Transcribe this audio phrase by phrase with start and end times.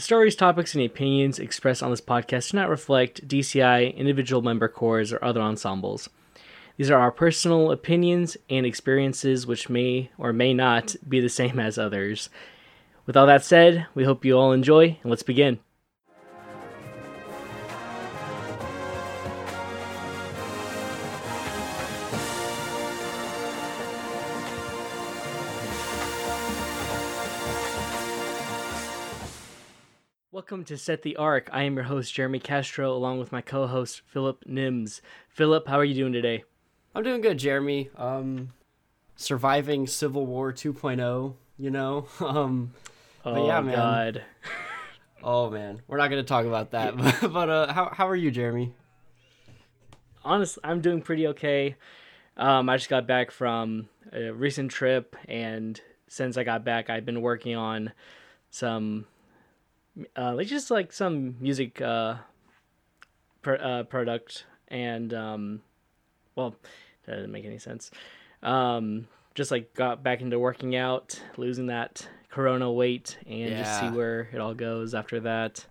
[0.00, 4.66] The stories, topics, and opinions expressed on this podcast do not reflect DCI, individual member
[4.66, 6.08] corps, or other ensembles.
[6.78, 11.60] These are our personal opinions and experiences, which may or may not be the same
[11.60, 12.30] as others.
[13.04, 15.58] With all that said, we hope you all enjoy, and let's begin.
[30.50, 31.48] Welcome to Set the Arc.
[31.52, 35.00] I am your host, Jeremy Castro, along with my co host, Philip Nims.
[35.28, 36.42] Philip, how are you doing today?
[36.92, 37.88] I'm doing good, Jeremy.
[37.96, 38.52] Um,
[39.14, 42.08] surviving Civil War 2.0, you know?
[42.20, 42.74] Um,
[43.24, 43.74] Oh, but yeah, man.
[43.76, 44.24] God.
[45.22, 45.82] Oh, man.
[45.86, 46.96] We're not going to talk about that.
[47.32, 48.74] but uh, how, how are you, Jeremy?
[50.24, 51.76] Honestly, I'm doing pretty okay.
[52.36, 57.06] Um, I just got back from a recent trip, and since I got back, I've
[57.06, 57.92] been working on
[58.50, 59.06] some,
[60.16, 62.16] uh, like just like some music uh,
[63.42, 65.62] pro- uh, product, and um,
[66.36, 66.54] well,
[67.06, 67.90] that doesn't make any sense.
[68.42, 73.90] Um, just like got back into working out, losing that Corona weight, and just see
[73.96, 75.66] where it all goes after that.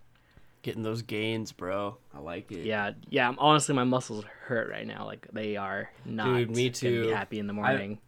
[0.61, 1.97] Getting those gains, bro.
[2.14, 2.66] I like it.
[2.66, 3.33] Yeah, yeah.
[3.38, 5.05] Honestly, my muscles hurt right now.
[5.05, 6.25] Like they are not.
[6.25, 7.03] Dude, me too.
[7.03, 7.99] Be happy in the morning.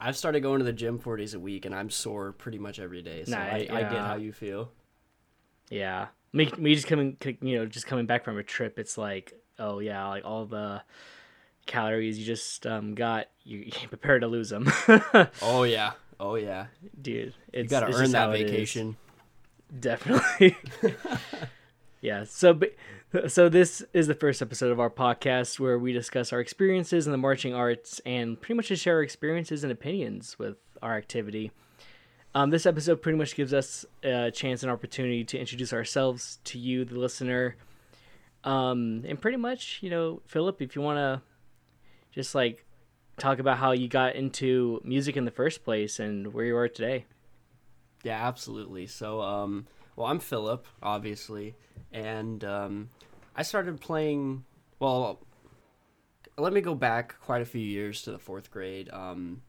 [0.00, 2.78] I've started going to the gym four days a week, and I'm sore pretty much
[2.78, 3.24] every day.
[3.24, 4.70] So Nah, I, I get how you feel.
[5.70, 6.08] Yeah.
[6.32, 8.78] Me, me just coming, you know, just coming back from a trip.
[8.78, 10.82] It's like, oh yeah, like all the
[11.66, 14.70] calories you just um got, you, you prepare to lose them,
[15.42, 15.92] Oh, yeah.
[16.18, 16.66] Oh, yeah.
[17.00, 17.34] dude.
[17.52, 18.50] It's, You got to it's earn that how it is.
[18.50, 18.96] vacation.
[19.80, 20.56] Definitely.
[22.00, 22.24] yeah.
[22.24, 22.58] So,
[23.28, 27.12] so this is the first episode of our podcast where we discuss our experiences in
[27.12, 31.50] the marching arts and pretty much just share our experiences and opinions with our activity.
[32.36, 36.58] Um, this episode pretty much gives us a chance and opportunity to introduce ourselves to
[36.58, 37.56] you, the listener.
[38.44, 41.22] Um, and pretty much, you know, Philip, if you want to
[42.12, 42.66] just like
[43.16, 46.68] talk about how you got into music in the first place and where you are
[46.68, 47.06] today.
[48.04, 48.86] Yeah, absolutely.
[48.86, 49.66] So, um,
[49.96, 51.54] well, I'm Philip, obviously,
[51.90, 52.90] and um,
[53.34, 54.44] I started playing.
[54.78, 55.20] Well,
[56.36, 59.40] let me go back quite a few years to the fourth grade, um,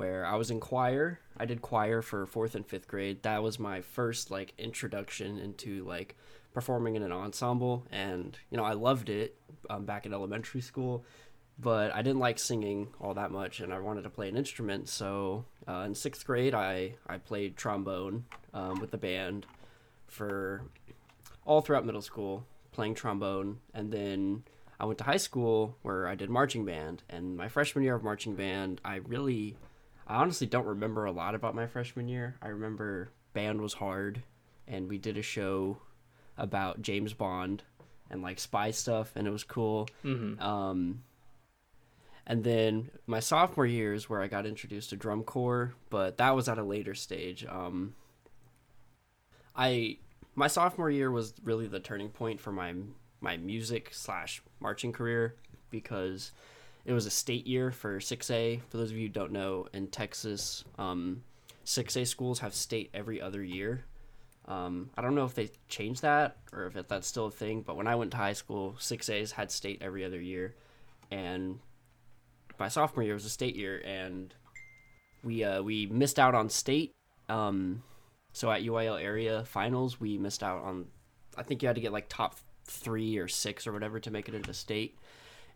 [0.00, 1.20] where I was in choir.
[1.36, 3.22] I did choir for fourth and fifth grade.
[3.22, 6.16] That was my first like introduction into like
[6.54, 9.36] performing in an ensemble, and you know I loved it
[9.68, 11.04] um, back in elementary school
[11.62, 14.88] but I didn't like singing all that much, and I wanted to play an instrument.
[14.88, 18.24] So uh, in sixth grade, I I played trombone
[18.54, 19.44] um, with the band
[20.06, 20.62] for
[21.44, 24.44] all throughout middle school, playing trombone, and then
[24.80, 27.02] I went to high school where I did marching band.
[27.10, 29.56] And my freshman year of marching band, I really,
[30.10, 32.34] I honestly don't remember a lot about my freshman year.
[32.42, 34.24] I remember band was hard,
[34.66, 35.78] and we did a show
[36.36, 37.62] about James Bond
[38.10, 39.88] and like spy stuff, and it was cool.
[40.04, 40.42] Mm-hmm.
[40.42, 41.04] Um,
[42.26, 46.34] and then my sophomore year is where I got introduced to drum corps, but that
[46.34, 47.46] was at a later stage.
[47.48, 47.94] Um,
[49.54, 49.98] I
[50.34, 52.74] my sophomore year was really the turning point for my
[53.20, 55.36] my music slash marching career
[55.70, 56.32] because
[56.84, 58.60] it was a state year for 6A.
[58.68, 61.22] For those of you who don't know, in Texas, um,
[61.64, 63.84] 6A schools have state every other year.
[64.46, 67.76] Um, I don't know if they changed that or if that's still a thing, but
[67.76, 70.54] when I went to high school, 6As had state every other year.
[71.10, 71.60] And
[72.58, 74.32] my sophomore year was a state year, and
[75.24, 76.92] we uh, we missed out on state.
[77.28, 77.82] Um,
[78.32, 80.86] so at UIL area finals, we missed out on.
[81.36, 82.36] I think you had to get like top
[82.66, 84.96] three or six or whatever to make it into state,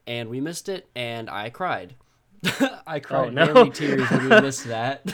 [0.06, 1.94] and we missed it, and I cried.
[2.86, 3.46] I cried no.
[3.46, 5.10] manly tears when we missed that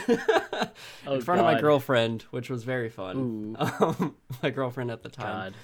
[1.07, 3.57] Oh, in front of my girlfriend, which was very fun.
[3.81, 5.55] Um, my girlfriend at the time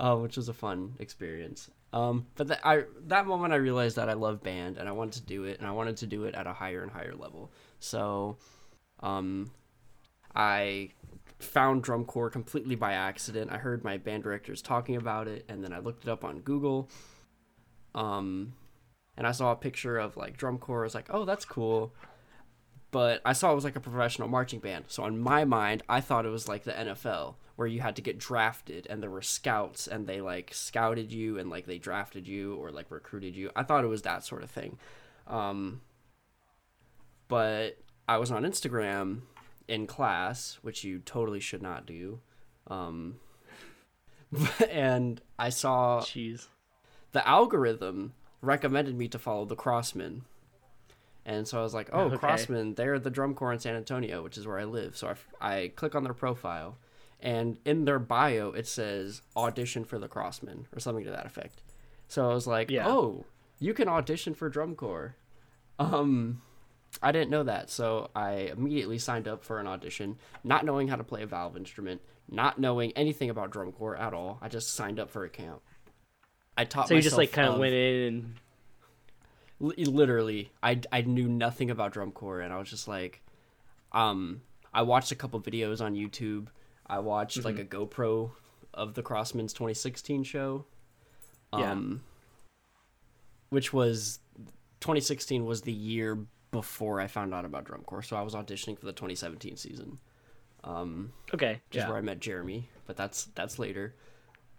[0.00, 1.70] uh, which was a fun experience.
[1.92, 5.14] Um, but that I that moment I realized that I love band and I wanted
[5.14, 7.52] to do it and I wanted to do it at a higher and higher level.
[7.80, 8.38] So,
[9.00, 9.50] um,
[10.34, 10.90] I
[11.38, 13.50] found drum corps completely by accident.
[13.52, 16.40] I heard my band directors talking about it and then I looked it up on
[16.40, 16.88] Google.
[17.94, 18.54] Um,
[19.20, 20.80] and I saw a picture of like drum corps.
[20.80, 21.92] I was like, oh, that's cool.
[22.90, 24.86] But I saw it was like a professional marching band.
[24.88, 28.02] So in my mind, I thought it was like the NFL where you had to
[28.02, 32.26] get drafted and there were scouts and they like scouted you and like they drafted
[32.26, 33.50] you or like recruited you.
[33.54, 34.78] I thought it was that sort of thing.
[35.26, 35.82] Um,
[37.28, 37.76] but
[38.08, 39.20] I was on Instagram
[39.68, 42.20] in class, which you totally should not do.
[42.68, 43.16] Um,
[44.70, 46.46] and I saw Jeez.
[47.12, 50.22] the algorithm recommended me to follow the Crossmen.
[51.26, 52.16] And so I was like, oh, Okay.
[52.16, 54.96] Crossmen, they're the drum corps in San Antonio, which is where I live.
[54.96, 56.78] So I, I click on their profile,
[57.20, 61.62] and in their bio it says audition for the Crossmen or something to that effect.
[62.08, 62.88] So I was like, Yeah.
[62.88, 63.26] oh,
[63.58, 65.14] you can audition for drum corps.
[65.78, 66.42] Um,
[67.02, 70.96] I didn't know that, so I immediately signed up for an audition, not knowing how
[70.96, 74.38] to play a valve instrument, not knowing anything about drum corps at all.
[74.42, 75.60] I just signed up for a camp.
[76.60, 78.34] I taught So you just like kind of of- went in and
[79.88, 83.20] literally I, I knew nothing about drum corps and i was just like
[83.92, 84.40] um
[84.72, 86.46] i watched a couple videos on youtube.
[86.86, 88.30] I watched like a gopro
[88.74, 90.64] of the Crossmen's 2016 show.
[91.56, 91.72] Yeah.
[91.72, 92.02] um
[93.50, 94.18] which was
[94.80, 96.18] 2016 was the year
[96.52, 99.98] before i found out about drum corps so i was auditioning for the 2017 season.
[100.64, 103.94] Um okay, is yeah, where i met jeremy but that's that's later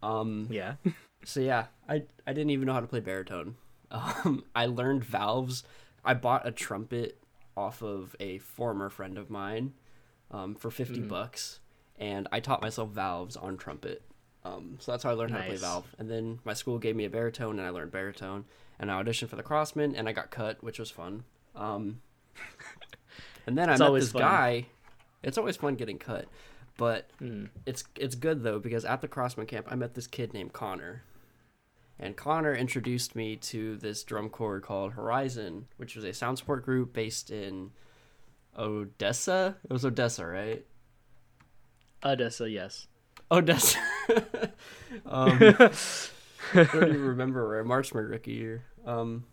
[0.03, 0.75] um yeah.
[1.25, 3.56] so yeah, I I didn't even know how to play baritone.
[3.92, 5.65] Um, I learned valves.
[6.06, 7.18] I bought a trumpet
[7.57, 9.74] off of a former friend of mine
[10.31, 11.07] um, for 50 Mm-hmm.
[11.09, 11.59] bucks,
[12.00, 14.01] and I taught myself valves on trumpet.
[14.45, 15.94] Um, so that's how I learned how to play valve.
[16.00, 18.45] And then my school gave me a baritone, and I learned baritone.
[18.80, 21.25] And I auditioned for the Crossmen, and I got cut, which was fun.
[21.53, 22.00] Um,
[23.45, 24.21] and then I met this fun.
[24.21, 24.65] guy.
[25.21, 26.27] It's always fun getting cut,
[26.77, 27.50] but Mm.
[27.65, 31.03] it's it's good though because at the Crossmen camp I met this kid named Connor,
[32.00, 36.63] and Connor introduced me to this drum corps called Horizon, which was a sound sport
[36.65, 37.71] group based in
[38.57, 39.57] Odessa.
[39.63, 40.65] It was Odessa, right?
[42.03, 42.88] Odessa, yes.
[43.31, 43.79] Odessa.
[45.06, 48.65] um, I don't even remember where I marched my rookie year.
[48.85, 49.25] Um,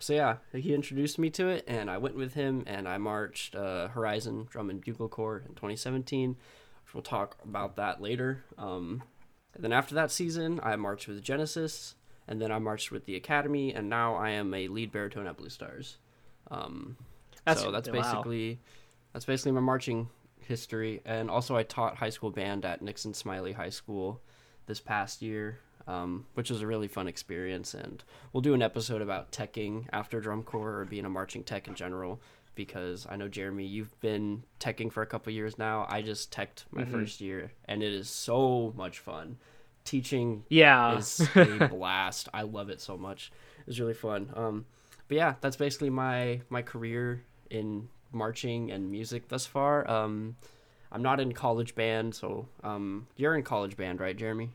[0.00, 3.54] so yeah, he introduced me to it, and I went with him, and I marched
[3.54, 6.36] uh, Horizon Drum and Bugle Corps in 2017.
[6.94, 8.44] We'll talk about that later.
[8.56, 9.02] Um,
[9.54, 11.94] and then after that season, I marched with Genesis,
[12.26, 15.36] and then I marched with the Academy, and now I am a lead baritone at
[15.36, 15.98] Blue Stars.
[16.50, 16.96] Um,
[17.44, 17.94] That's- so that's wow.
[17.94, 18.60] basically
[19.12, 20.08] that's basically my marching
[20.40, 24.20] history, and also I taught high school band at Nixon Smiley High School
[24.66, 27.74] this past year, um, which was a really fun experience.
[27.74, 28.02] And
[28.32, 31.74] we'll do an episode about teching after drum corps or being a marching tech in
[31.74, 32.20] general,
[32.58, 35.86] because I know Jeremy, you've been teching for a couple years now.
[35.88, 36.90] I just teched my Mhm.
[36.90, 39.38] first year, and it is so much fun.
[39.84, 40.98] Teaching Yeah.
[40.98, 42.28] is a blast.
[42.34, 43.32] I love it so much.
[43.66, 44.30] It's really fun.
[44.34, 44.66] Um,
[45.06, 49.88] but yeah, that's basically my my career in marching and music thus far.
[49.88, 50.36] Um,
[50.90, 54.50] I'm not in college band, so um, you're in college band, right, Jeremy?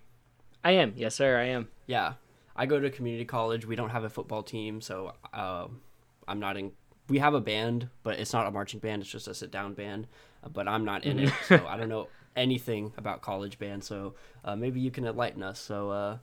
[0.64, 0.94] I am.
[0.98, 1.38] Yes, sir.
[1.40, 1.70] I am.
[1.88, 2.14] Yeah,
[2.56, 3.66] I go to community college.
[3.66, 5.82] We don't have a football team, so um,
[6.28, 6.72] I'm not in.
[7.14, 9.04] We have a band, but it's not a marching band.
[9.04, 10.08] It's just a sit down band.
[10.44, 13.84] uh, But I'm not in it, so I don't know anything about college band.
[13.84, 15.60] So uh, maybe you can enlighten us.
[15.60, 16.18] So, uh,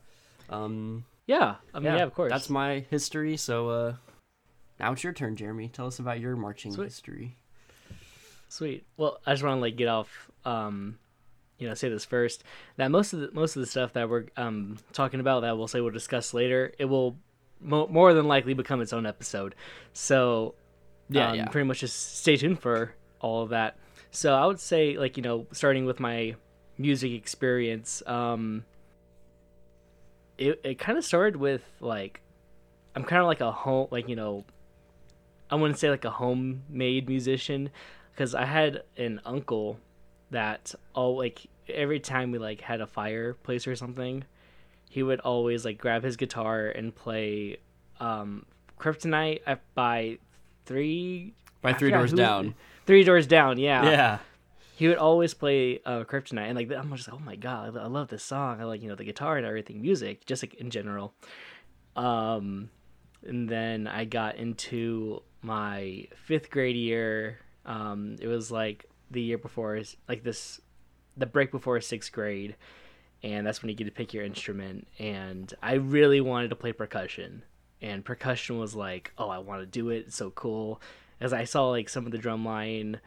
[0.49, 1.55] um, Yeah.
[1.73, 2.29] I mean, yeah, of course.
[2.29, 3.37] That's my history.
[3.37, 3.93] So uh,
[4.81, 5.69] now it's your turn, Jeremy.
[5.69, 6.83] Tell us about your marching Sweet.
[6.85, 7.37] history.
[8.49, 8.83] Sweet.
[8.97, 10.97] Well, I just want to like get off, um,
[11.57, 12.43] you know, say this first.
[12.75, 15.69] That most of the most of the stuff that we're um talking about that we'll
[15.69, 17.15] say we'll discuss later, it will
[17.61, 19.55] mo- more than likely become its own episode.
[19.93, 20.55] So
[21.11, 21.45] Yeah, um, yeah.
[21.47, 23.77] pretty much just stay tuned for all of that.
[24.11, 26.35] So I would say like you know starting with my
[26.77, 28.65] music experience, um,
[30.37, 32.21] it it kind of started with like
[32.95, 34.45] I'm kind of like a home like you know
[35.49, 37.69] I wouldn't say like a homemade musician
[38.11, 39.79] because I had an uncle
[40.31, 44.23] that all like every time we like had a fireplace or something,
[44.89, 47.57] he would always like grab his guitar and play
[47.99, 48.45] um
[48.79, 49.41] Kryptonite
[49.75, 50.17] by
[50.71, 52.55] three By Three Doors who- Down.
[52.87, 53.83] Three doors down, yeah.
[53.83, 54.17] Yeah.
[54.75, 57.85] He would always play uh, Kryptonite, and like I'm just like, oh my god, I
[57.85, 58.59] love this song.
[58.59, 61.13] I like you know the guitar and everything, music, just like in general.
[61.95, 62.69] Um,
[63.23, 67.37] and then I got into my fifth grade year.
[67.65, 70.59] Um, it was like the year before, like this,
[71.15, 72.55] the break before sixth grade,
[73.21, 74.87] and that's when you get to pick your instrument.
[74.97, 77.43] And I really wanted to play percussion,
[77.81, 80.05] and percussion was like, oh, I want to do it.
[80.07, 80.81] It's so cool.
[81.19, 82.99] As I saw like some of the drum line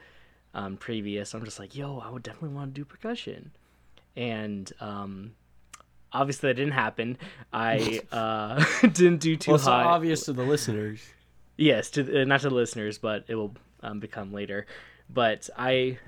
[0.53, 3.53] um, previous, I'm just like, yo, I would definitely want to do percussion.
[4.17, 5.33] And um,
[6.13, 7.19] obviously that didn't happen.
[7.53, 9.85] I uh, didn't do too Well, it's high.
[9.85, 11.01] obvious to the listeners.
[11.57, 14.67] Yes, to uh, not to the listeners, but it will um, become later.
[15.09, 15.99] But I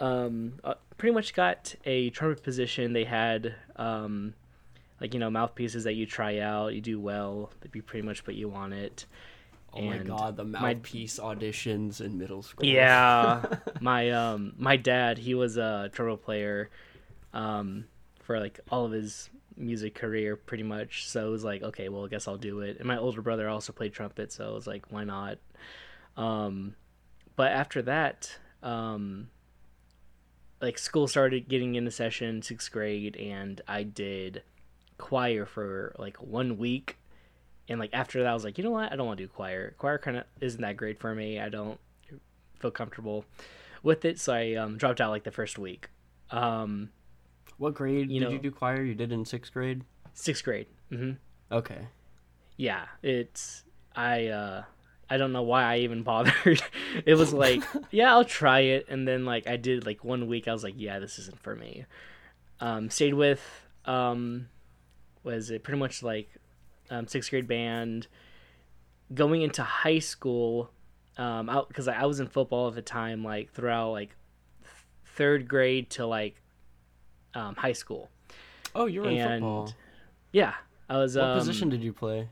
[0.00, 2.92] um, uh, pretty much got a trumpet position.
[2.92, 4.34] They had um,
[5.00, 6.74] like you know mouthpieces that you try out.
[6.74, 9.06] You do well, they pretty much put you on it.
[9.72, 12.66] Oh my god, the my- mouthpiece auditions in middle school.
[12.66, 13.44] Yeah,
[13.80, 16.70] my um my dad he was a trumpet player,
[17.32, 17.86] um
[18.20, 21.08] for like all of his music career pretty much.
[21.08, 22.78] So it was like okay, well I guess I'll do it.
[22.78, 25.38] And my older brother also played trumpet, so it was like why not?
[26.16, 26.76] Um,
[27.34, 29.28] but after that, um,
[30.60, 34.42] like school started getting into session sixth grade, and I did
[34.98, 36.96] choir for like one week,
[37.68, 39.28] and like after that, I was like, you know what, I don't want to do
[39.28, 39.74] choir.
[39.78, 41.38] Choir kind of isn't that great for me.
[41.40, 41.78] I don't
[42.60, 43.24] feel comfortable
[43.82, 45.88] with it, so I um, dropped out like the first week.
[46.30, 46.90] Um,
[47.58, 48.82] What grade You did know- you do choir?
[48.82, 49.82] You did in sixth grade.
[50.14, 50.66] sixth grade.
[50.90, 51.12] mm-hmm.
[51.52, 51.86] Okay.
[52.56, 53.62] yeah it's
[53.94, 54.62] i uh
[55.10, 56.62] i don't know why i even bothered
[57.04, 60.48] it was like yeah i'll try it and then like i did like one week
[60.48, 61.84] i was like yeah this isn't for me
[62.60, 63.40] um stayed with
[63.84, 64.48] um
[65.24, 66.28] was it pretty much like
[66.90, 68.06] um sixth grade band
[69.12, 70.70] going into high school
[71.18, 74.10] um out because I, I was in football at the time like throughout like
[74.62, 74.70] th-
[75.16, 76.40] third grade to like
[77.34, 78.10] um high school
[78.74, 79.74] Oh, you were in and football.
[80.32, 80.54] yeah
[80.88, 82.28] i was What um, position did you play?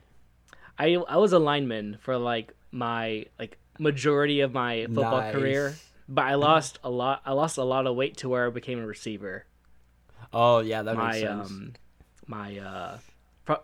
[0.77, 5.31] I I was a lineman for like my like majority of my football Nice.
[5.33, 5.75] career,
[6.09, 7.21] but I lost a lot.
[7.25, 9.45] I lost a lot of weight to where I became a receiver.
[10.33, 11.49] Oh yeah, that my makes sense.
[11.51, 11.73] um
[12.27, 12.97] my uh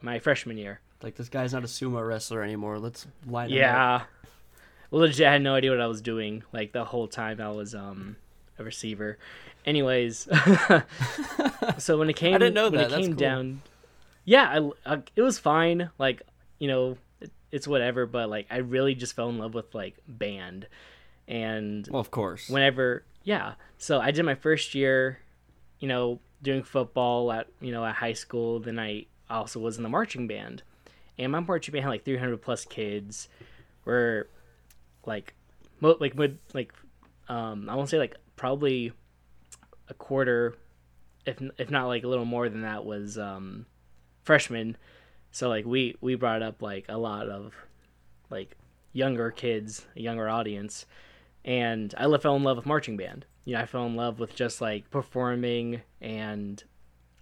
[0.02, 0.80] my freshman year.
[1.02, 2.78] Like this guy's not a sumo wrestler anymore.
[2.80, 3.58] Let's line him up.
[3.60, 4.02] Yeah.
[4.92, 6.44] Well, legit, I had no idea what I was doing.
[6.52, 8.16] Like the whole time I was um
[8.58, 9.18] a receiver.
[9.66, 10.28] Anyways,
[11.78, 12.86] so when it came, I didn't know when that.
[12.88, 13.20] it That's came cool.
[13.20, 13.62] down,
[14.26, 15.90] yeah, I, I- it was fine.
[15.98, 16.22] Like
[16.60, 18.06] you know, it, it's whatever.
[18.06, 20.68] But like, I really just fell in love with like band,
[21.28, 22.50] and Well, of course.
[22.50, 25.20] whenever yeah so i did my first year
[25.80, 29.84] you know doing football at you know at high school then i also was in
[29.84, 30.64] the marching band.
[31.18, 33.28] And my marching band had like 300 plus kids.
[33.86, 34.28] Were
[35.06, 35.34] like
[35.80, 36.74] mo- like mid like
[37.28, 38.92] um i won't say like probably
[39.88, 40.56] a quarter
[41.26, 43.66] if if not like a little more than that was um
[44.24, 44.78] freshmen.
[45.32, 47.54] So like we we brought up like a lot of
[48.30, 48.56] like
[48.94, 50.86] younger kids a younger audience.
[51.46, 53.26] And I fell in love with marching band.
[53.50, 56.64] You know, I fell in love with just like performing and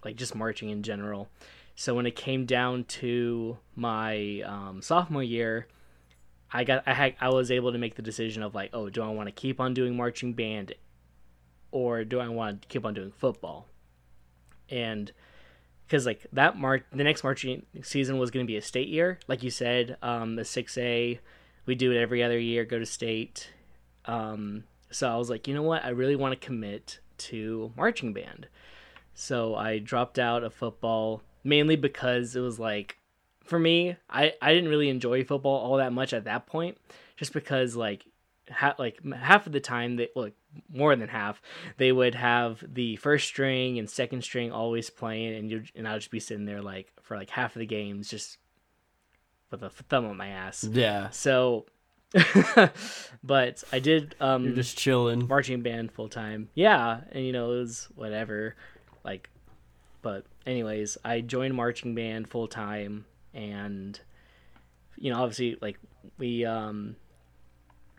[0.04, 1.30] like just marching in general.
[1.74, 5.68] So when it came down to my um, sophomore year,
[6.52, 9.02] I got I had I was able to make the decision of like, oh, do
[9.02, 10.74] I want to keep on doing marching band,
[11.70, 13.66] or do I want to keep on doing football?
[14.68, 15.10] And
[15.86, 19.18] because like that march, the next marching season was going to be a state year,
[19.28, 21.20] like you said, um, the six A.
[21.64, 23.50] We do it every other year, go to state,
[24.04, 25.84] um, so I was like, you know what?
[25.84, 28.48] I really want to commit to marching band.
[29.14, 32.98] So I dropped out of football mainly because it was like,
[33.42, 36.76] for me, I, I didn't really enjoy football all that much at that point,
[37.16, 38.04] just because like,
[38.50, 40.30] ha- like half of the time they well,
[40.72, 41.42] more than half
[41.76, 45.96] they would have the first string and second string always playing, and you and I'd
[45.96, 48.38] just be sitting there like for like half of the games just
[49.50, 50.64] with a thumb on my ass.
[50.64, 51.10] yeah.
[51.10, 51.66] So,
[53.22, 55.28] but I did um You're just chilling.
[55.28, 56.48] marching band full time.
[56.54, 58.56] Yeah, and you know it was whatever,
[59.04, 59.30] like,
[60.02, 63.98] but anyways, I joined marching band full time, and
[64.96, 65.78] you know obviously like
[66.18, 66.96] we um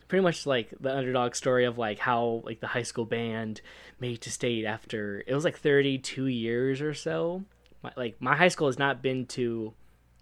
[0.08, 3.62] pretty much like the underdog story of like how like the high school band
[4.00, 7.44] made to state after it was like 32 years or so
[7.84, 9.72] my, like my high school has not been to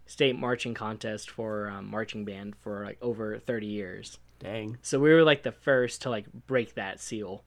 [0.08, 4.78] state marching contest for um, marching band for like over 30 years Dang.
[4.82, 7.44] so we were like the first to like break that seal.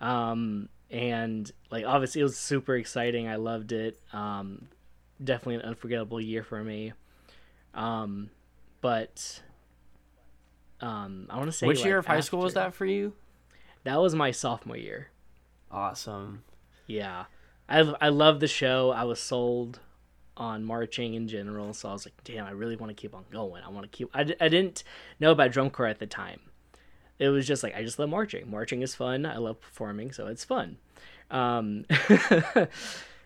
[0.00, 3.28] Um and like obviously it was super exciting.
[3.28, 3.98] I loved it.
[4.12, 4.68] Um
[5.22, 6.92] definitely an unforgettable year for me.
[7.74, 8.30] Um
[8.80, 9.42] but
[10.80, 13.12] um I want to say Which like, year of high school was that for you?
[13.84, 15.10] That was my sophomore year.
[15.70, 16.42] Awesome.
[16.86, 17.24] Yeah.
[17.68, 18.90] I I love the show.
[18.90, 19.80] I was sold
[20.36, 23.24] on marching in general, so I was like, damn, I really want to keep on
[23.30, 23.62] going.
[23.64, 24.82] I want to keep I, I didn't
[25.20, 26.40] know about drum corps at the time.
[27.18, 28.50] It was just like I just love marching.
[28.50, 29.26] Marching is fun.
[29.26, 30.78] I love performing, so it's fun.
[31.30, 31.84] Um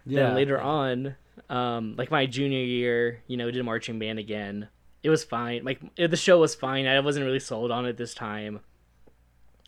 [0.09, 0.27] Yeah.
[0.27, 1.17] then later on,
[1.51, 4.69] um, like my junior year, you know, did marching band again.
[5.03, 5.65] It was fine.
[5.65, 6.87] Like it- the show was fine.
[6.87, 8.61] I wasn't really sold on it this time.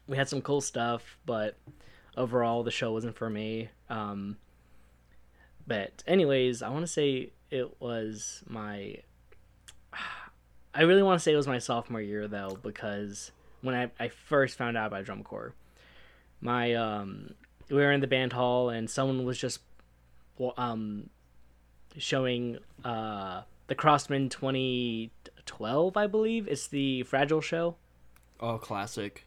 [0.07, 1.57] We had some cool stuff, but
[2.17, 3.69] overall, the show wasn't for me.
[3.91, 4.37] Um,
[5.69, 8.97] but anyways, I want to say it was my.
[10.75, 14.09] I really want to say it was my sophomore year though, because when I, I
[14.09, 15.55] first found out about drum corps,
[16.41, 17.35] my um,
[17.69, 19.61] we were in the band hall and someone was just
[20.57, 21.11] um,
[21.97, 26.49] showing uh, the Crossmen 2012, I believe.
[26.49, 27.77] It's the Fragile show.
[28.41, 29.27] Oh, classic.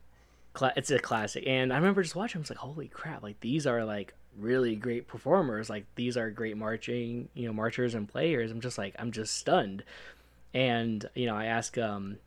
[0.54, 2.40] Cla- it's a classic, and I remember just watching.
[2.40, 3.24] I was like, "Holy crap!
[3.24, 5.70] Like these are like really great performers.
[5.70, 9.38] Like these are great marching, you know, marchers and players." I'm just like, I'm just
[9.38, 9.84] stunned.
[10.54, 12.18] And you know, I ask um,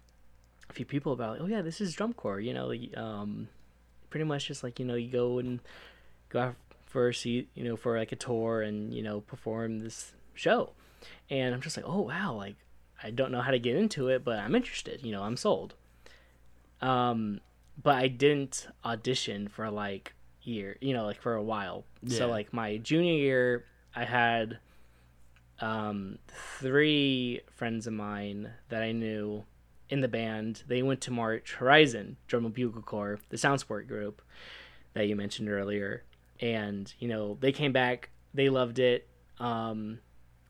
[0.68, 3.48] a few people about, "Oh yeah, this is drum corps." You know, um,
[4.10, 5.60] pretty much just like you know, you go and
[6.28, 6.56] go out
[6.86, 10.70] for a seat, you know, for like a tour and you know perform this show.
[11.28, 12.56] And I'm just like, oh wow, like
[13.02, 15.04] I don't know how to get into it, but I'm interested.
[15.04, 15.74] You know, I'm sold.
[16.80, 17.40] Um,
[17.82, 20.14] but I didn't audition for like
[20.46, 21.84] year, you know, like for a while.
[22.06, 24.58] So like my junior year, I had
[25.60, 26.18] um
[26.58, 29.44] three friends of mine that I knew
[29.88, 30.62] in the band.
[30.66, 34.22] They went to March Horizon Drum and Bugle Corps, the sound sport group
[34.94, 36.04] that you mentioned earlier.
[36.40, 39.08] And, you know, they came back, they loved it.
[39.38, 40.00] Um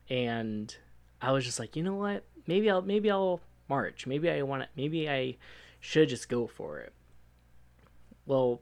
[0.09, 0.75] and
[1.21, 2.23] I was just like, you know what?
[2.47, 4.05] Maybe I'll maybe I'll march.
[4.05, 5.37] Maybe I want to maybe I
[5.79, 6.93] should just go for it.
[8.25, 8.61] Well,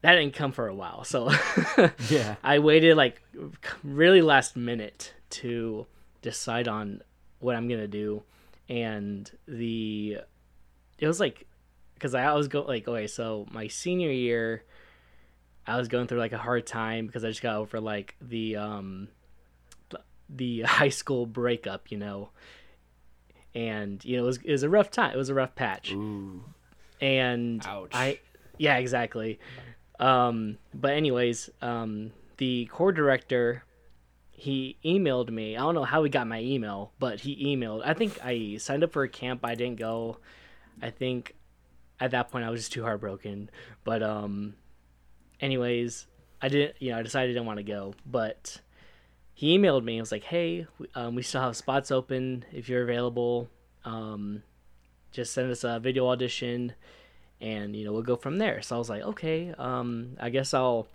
[0.00, 1.04] that didn't come for a while.
[1.04, 1.30] So
[2.08, 2.36] Yeah.
[2.42, 3.22] I waited like
[3.82, 5.86] really last minute to
[6.22, 7.02] decide on
[7.40, 8.22] what I'm gonna do,
[8.68, 10.18] and the
[10.98, 11.46] it was like
[11.94, 14.64] because I was go like okay, so my senior year,
[15.66, 18.56] I was going through like a hard time because I just got over like the
[18.56, 19.08] um
[20.28, 22.30] the high school breakup, you know,
[23.54, 25.12] and you know it was it was a rough time.
[25.12, 26.42] It was a rough patch Ooh.
[27.00, 27.90] and Ouch.
[27.92, 28.20] I
[28.58, 29.38] yeah exactly.
[29.98, 33.64] Um, but anyways, um, the corps director
[34.30, 35.56] he emailed me.
[35.56, 37.82] I don't know how he got my email, but he emailed.
[37.84, 39.40] I think I signed up for a camp.
[39.42, 40.18] I didn't go.
[40.80, 41.34] I think
[41.98, 43.50] at that point I was just too heartbroken.
[43.82, 44.54] But um,
[45.40, 46.06] anyways,
[46.40, 46.76] I didn't.
[46.80, 48.60] You know, I decided I didn't want to go, but.
[49.34, 49.92] He emailed me.
[49.92, 53.48] and was like, "Hey, we- um, we still have spots open if you're available.
[53.84, 54.42] Um,
[55.12, 56.72] just send us a video audition
[57.40, 60.52] and you know we'll go from there so i was like okay um i guess
[60.54, 60.86] i'll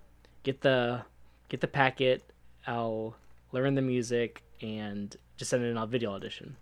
[0.43, 1.01] get the
[1.49, 2.23] get the packet
[2.67, 3.15] i'll
[3.51, 6.55] learn the music and just send in a video audition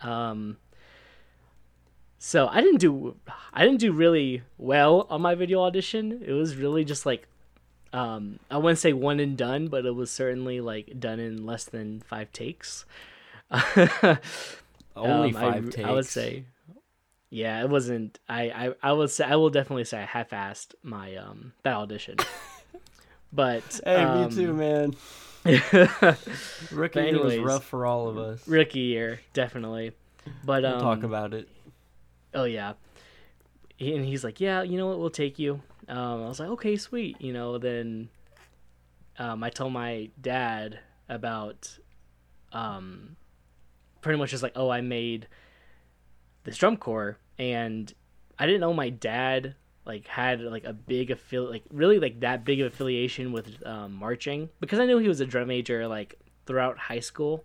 [0.00, 0.56] um
[2.18, 3.16] so i didn't do
[3.52, 7.26] i didn't do really well on my video audition it was really just like
[7.92, 11.64] um i wouldn't say one and done but it was certainly like done in less
[11.64, 12.84] than five takes
[14.96, 15.88] Only um, I- five takes.
[15.88, 16.44] I would say.
[17.34, 18.18] Yeah, it wasn't.
[18.28, 22.16] I, I I will say I will definitely say I half-assed my um that audition.
[23.32, 24.94] but Hey, um, me too, man.
[25.44, 28.46] Rookie But year was rough for all of us.
[28.46, 29.92] rookie year definitely.
[30.44, 31.48] But um, We'll talk about it.
[32.34, 32.74] oh yeah,
[33.80, 35.62] and he's like, yeah, you know what, we'll take you.
[35.88, 37.20] Um, I was like, okay, sweet.
[37.20, 38.08] You know, then
[39.18, 41.78] um, I told my dad about
[42.52, 43.16] um,
[44.02, 45.26] pretty much just like, oh, I made
[46.44, 47.92] this drum corps, and
[48.38, 52.44] I didn't know my dad like had like a big affili- like really like that
[52.44, 56.18] big of affiliation with um, marching because I knew he was a drum major like
[56.46, 57.44] throughout high school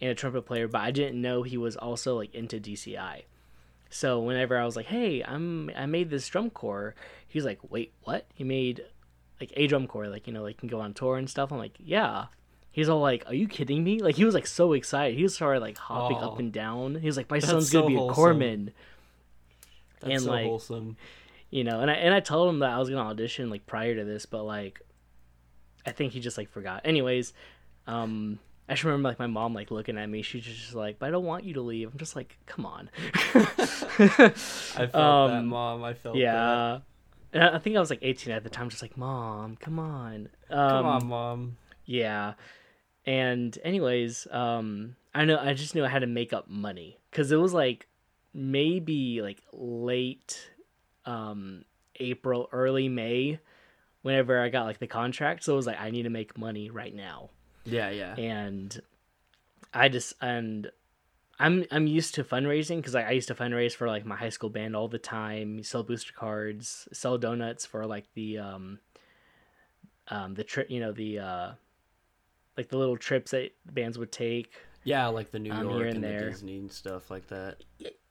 [0.00, 3.22] and a trumpet player, but I didn't know he was also like into DCI.
[3.90, 6.94] So whenever I was like, "Hey, I'm I made this drum corps,"
[7.28, 8.26] he's like, "Wait, what?
[8.34, 8.84] He made
[9.40, 11.58] like a drum corps, like you know, like can go on tour and stuff." I'm
[11.58, 12.26] like, "Yeah."
[12.72, 15.16] He's all like, "Are you kidding me?" Like he was like so excited.
[15.16, 16.26] He was started like hopping Aw.
[16.32, 16.94] up and down.
[16.96, 18.24] He was like, "My That's son's gonna so be a wholesome.
[18.40, 18.72] corpsman,"
[20.00, 20.96] That's and, so like, wholesome.
[21.50, 21.80] you know.
[21.80, 24.24] And I and I told him that I was gonna audition like prior to this,
[24.26, 24.80] but like,
[25.86, 26.80] I think he just like forgot.
[26.84, 27.34] Anyways,
[27.86, 30.22] um, I just remember like my mom like looking at me.
[30.22, 32.88] She's just like, "But I don't want you to leave." I'm just like, "Come on."
[33.34, 35.84] I felt that, um, mom.
[35.84, 36.20] I felt that.
[36.20, 36.78] yeah.
[37.34, 39.78] And I I think I was like 18 at the time, just like, Mom, come
[39.78, 40.28] on.
[40.50, 41.56] Um, Come on, mom.
[41.86, 42.34] Yeah.
[43.04, 47.32] And anyways, um, I know I just knew I had to make up money because
[47.32, 47.88] it was like
[48.32, 50.50] maybe like late
[51.04, 51.64] um,
[51.96, 53.40] April, early May,
[54.02, 55.44] whenever I got like the contract.
[55.44, 57.30] So it was like I need to make money right now
[57.64, 58.14] Yeah, yeah.
[58.14, 58.80] and
[59.74, 60.70] I just and
[61.40, 64.28] I'm I'm used to fundraising because I, I used to fundraise for like my high
[64.28, 65.62] school band all the time.
[65.64, 68.78] Sell booster cards, sell donuts for like the um
[70.08, 71.52] um the trip, you know the uh
[72.56, 74.52] like the little trips that bands would take.
[74.84, 76.24] Yeah, like the New Um, York and, and the.
[76.30, 77.58] Disney and stuff like that.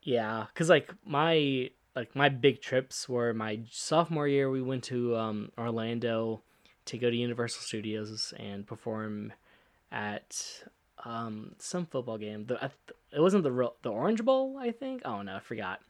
[0.04, 4.50] Yeah, because like my like my big trips were my sophomore year.
[4.50, 6.42] We went to um, Orlando
[6.86, 9.34] to go to Universal Studios and perform
[9.92, 10.64] at
[11.04, 12.46] um, some football game.
[12.46, 12.72] The,
[13.12, 15.02] it wasn't the the Orange Bowl, I think.
[15.06, 15.82] Oh no, I forgot.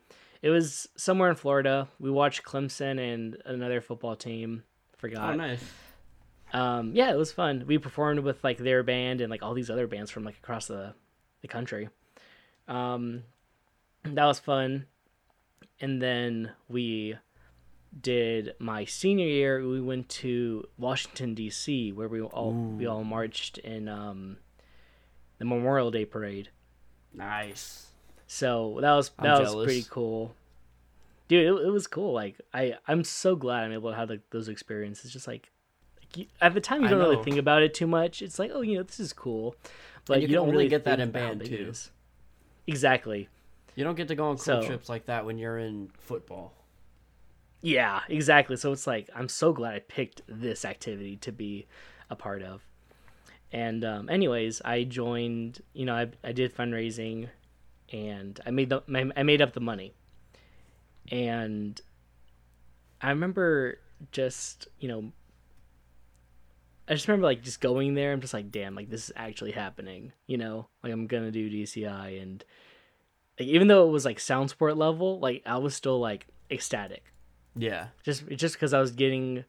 [0.41, 1.87] It was somewhere in Florida.
[1.99, 4.63] We watched Clemson and another football team.
[4.97, 5.33] Forgot.
[5.33, 5.63] Oh, nice.
[6.53, 7.63] Um, yeah, it was fun.
[7.65, 10.67] We performed with like their band and like all these other bands from like across
[10.67, 10.93] the
[11.41, 11.89] the country.
[12.67, 13.23] Um,
[14.03, 14.85] that was fun.
[15.79, 17.15] And then we
[17.99, 19.67] did my senior year.
[19.67, 21.91] We went to Washington D.C.
[21.91, 24.37] where we all we all marched in um,
[25.39, 26.49] the Memorial Day parade.
[27.13, 27.87] Nice.
[28.27, 29.65] So that was I'm that was jealous.
[29.65, 30.35] pretty cool.
[31.27, 32.13] dude, it, it was cool.
[32.13, 35.11] Like I I'm so glad I'm able to have like those experiences.
[35.11, 35.51] Just like,
[36.41, 38.21] at the time you don't really think about it too much.
[38.21, 39.55] It's like oh you know this is cool,
[40.05, 41.73] but And you you, don't only really get that in band, too.
[42.67, 43.27] Exactly.
[43.75, 46.53] You don't get to go on cool So- trips like that when you're in football.
[47.63, 48.55] Yeah, exactly.
[48.55, 51.67] So it's like I'm so glad I picked this activity to be
[52.09, 52.65] a part of.
[53.51, 55.61] And um, anyways, I joined.
[55.73, 57.27] You know, I I did fundraising,
[57.91, 58.81] and I made the
[59.15, 59.93] I made up the money.
[61.11, 61.79] And
[63.01, 63.77] I remember
[64.11, 65.11] just you know.
[66.87, 68.11] I just remember like just going there.
[68.11, 70.11] I'm just like, damn, like this is actually happening.
[70.27, 72.43] You know, like I'm gonna do DCI, and
[73.39, 77.03] like, even though it was like sound sport level, like I was still like ecstatic
[77.55, 77.87] Yeah.
[78.03, 79.45] just just because I was getting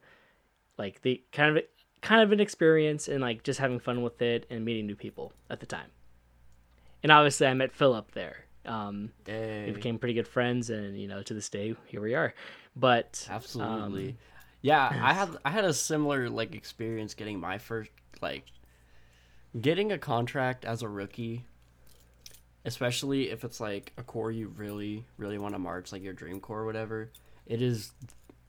[0.77, 1.63] like the kind of
[2.01, 5.33] kind of an experience and like just having fun with it and meeting new people
[5.49, 5.89] at the time.
[7.01, 8.45] And obviously, I met Philip there.
[8.65, 12.33] Um, we became pretty good friends, and you know, to this day, here we are.
[12.77, 14.09] But Absolutely.
[14.11, 14.17] um,
[14.63, 18.45] yeah, I had I had a similar like experience getting my first like
[19.59, 21.43] getting a contract as a rookie,
[22.63, 26.39] especially if it's like a corps you really really want to march, like your dream
[26.39, 27.11] corps or whatever.
[27.45, 27.91] It is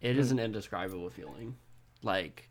[0.00, 0.38] it is hmm.
[0.38, 1.56] an indescribable feeling.
[2.04, 2.48] Like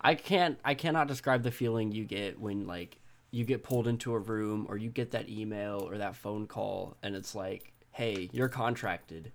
[0.00, 3.00] I can't I cannot describe the feeling you get when like
[3.32, 6.96] you get pulled into a room or you get that email or that phone call
[7.02, 9.32] and it's like, "Hey, you're contracted."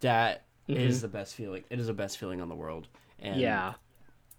[0.00, 0.44] That
[0.76, 1.02] is mm-hmm.
[1.02, 1.64] the best feeling.
[1.70, 2.88] It is the best feeling on the world.
[3.18, 3.74] And yeah,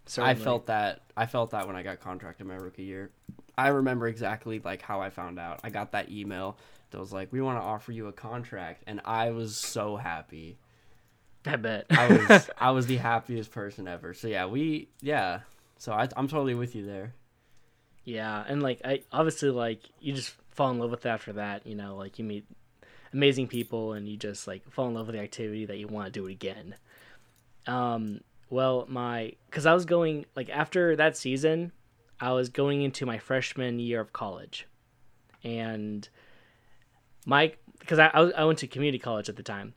[0.06, 3.10] So I felt that I felt that when I got contracted my rookie year.
[3.56, 5.60] I remember exactly like how I found out.
[5.62, 6.56] I got that email
[6.90, 10.58] that was like, "We want to offer you a contract," and I was so happy.
[11.44, 11.86] I bet.
[11.90, 14.14] I was I was the happiest person ever.
[14.14, 15.40] So yeah, we yeah.
[15.78, 17.14] So I, I'm totally with you there.
[18.04, 21.66] Yeah, and like I obviously like you just fall in love with it after that,
[21.66, 22.44] you know, like you meet
[23.12, 26.06] amazing people and you just like fall in love with the activity that you want
[26.06, 26.74] to do it again.
[27.66, 28.20] Um
[28.50, 31.72] well, my cuz I was going like after that season,
[32.20, 34.66] I was going into my freshman year of college.
[35.44, 36.08] And
[37.26, 37.54] my
[37.86, 39.74] cuz I I, went to community college at the time.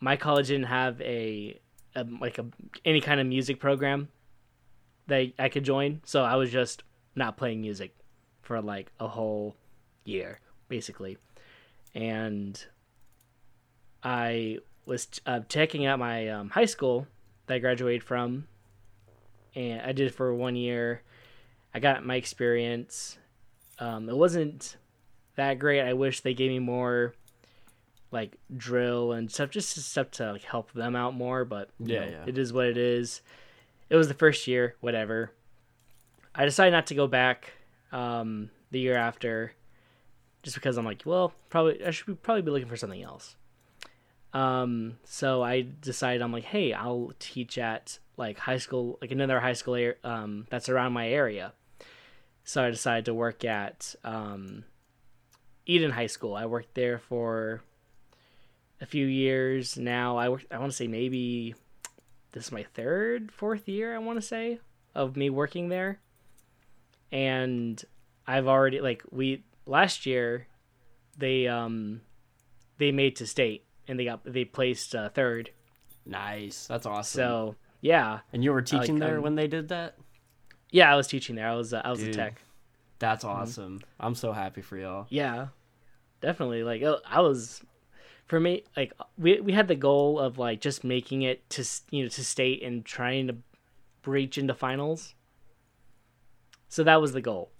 [0.00, 1.60] My college didn't have a,
[1.94, 2.46] a like a
[2.84, 4.08] any kind of music program
[5.06, 6.82] that I could join, so I was just
[7.14, 7.96] not playing music
[8.42, 9.56] for like a whole
[10.04, 11.16] year basically
[12.02, 12.64] and
[14.02, 17.06] i was uh, checking out my um, high school
[17.46, 18.46] that i graduated from
[19.54, 21.02] and i did it for one year.
[21.74, 23.18] I got my experience.
[23.78, 24.76] Um, it wasn't
[25.36, 25.82] that great.
[25.82, 27.14] I wish they gave me more
[28.10, 32.10] like drill and stuff just stuff to like help them out more but Yeah, know,
[32.10, 32.24] yeah.
[32.26, 33.20] it is what it is.
[33.90, 35.30] It was the first year whatever.
[36.34, 37.52] I decided not to go back
[37.92, 39.52] um, the year after,
[40.42, 43.36] just because I'm like, well, probably I should be, probably be looking for something else.
[44.32, 49.40] Um, so I decided I'm like, hey, I'll teach at like high school, like another
[49.40, 51.52] high school um, that's around my area.
[52.44, 54.64] So I decided to work at um,
[55.66, 56.34] Eden High School.
[56.34, 57.62] I worked there for
[58.80, 60.16] a few years now.
[60.16, 61.54] I worked, I want to say maybe
[62.32, 63.94] this is my third, fourth year.
[63.94, 64.60] I want to say
[64.94, 66.00] of me working there
[67.12, 67.82] and
[68.26, 70.46] I've already like we last year
[71.16, 72.00] they um
[72.78, 75.50] they made to state and they got they placed uh, third.
[76.06, 76.66] Nice.
[76.66, 77.18] That's awesome.
[77.18, 79.96] So yeah, and you were teaching there um, when they did that?
[80.70, 81.48] yeah, I was teaching there.
[81.48, 82.10] I was uh, I was Dude.
[82.10, 82.40] a tech.
[82.98, 83.80] That's awesome.
[84.00, 85.06] I'm so happy for y'all.
[85.08, 85.48] Yeah,
[86.20, 86.64] definitely.
[86.64, 87.62] Like uh, I was
[88.26, 92.02] for me like we we had the goal of like just making it to you
[92.04, 93.36] know to state and trying to
[94.02, 95.14] breach into finals.
[96.68, 97.50] So that was the goal.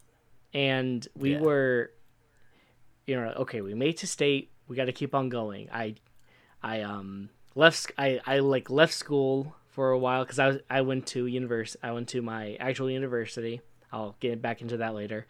[0.53, 1.41] And we Yeah.
[1.41, 1.93] were
[3.09, 5.69] you know okay, we made to state, we got to keep on going.
[5.73, 5.95] I
[6.63, 10.83] I um left I I like left school for a while cuz I was I
[10.83, 13.63] went to univers I went to my actual university.
[13.91, 15.27] I'll get back into that later.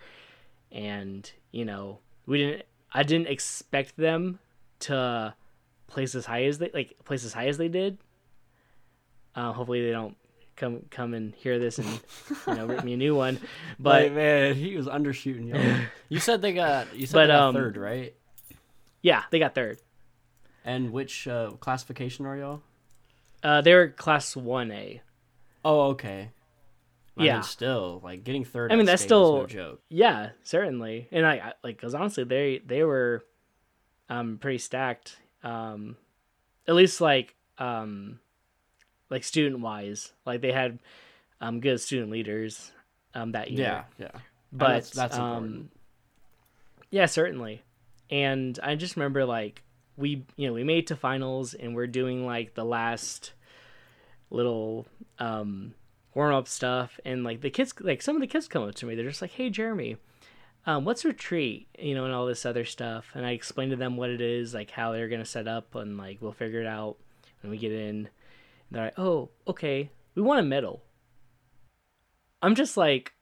[0.73, 2.62] And, you know, we didn't
[2.93, 4.41] I didn't expect them
[4.81, 5.35] to
[5.87, 7.99] place as high as they like place as high as they did.
[9.37, 10.17] Uh, hopefully they don't
[10.59, 11.88] come come and hear this and
[12.47, 13.38] you know rip me a new one.
[13.79, 15.87] But But man, he was undershooting y'all.
[16.11, 18.14] you said they got you said But, they got um, third, right?
[19.01, 19.79] yeah, they got third.
[20.64, 22.61] And which uh, classification are y'all?
[23.42, 25.01] Uh, they were class one A.
[25.64, 26.31] Oh, okay.
[27.16, 27.35] I Yeah.
[27.35, 28.73] mean, still like getting third.
[28.73, 29.81] I mean, that's is no still- joke.
[29.88, 31.09] Yeah, certainly.
[31.12, 33.25] And I, I like because honestly, they they were
[34.11, 35.16] um pretty stacked.
[35.42, 35.97] Um,
[36.66, 38.18] at least like um
[39.11, 40.79] like student wise, like they had
[41.40, 42.73] um good student leaders
[43.14, 43.85] um that year.
[43.99, 44.21] Yeah, yeah.
[44.51, 45.71] And but that's, that's um, important.
[46.90, 47.62] yeah, certainly.
[48.11, 49.62] And I just remember like
[49.99, 53.33] we you know we made to finals and we're doing like the last
[54.31, 54.87] little
[55.18, 55.75] um
[56.14, 58.87] warm up stuff and like the kids like some of the kids come up to
[58.87, 59.97] me they're just like hey jeremy
[60.66, 63.97] um, what's retreat you know and all this other stuff and i explained to them
[63.97, 66.97] what it is like how they're gonna set up and like we'll figure it out
[67.40, 68.09] when we get in and
[68.70, 70.83] they're like oh okay we want a medal.
[72.42, 73.12] I'm just like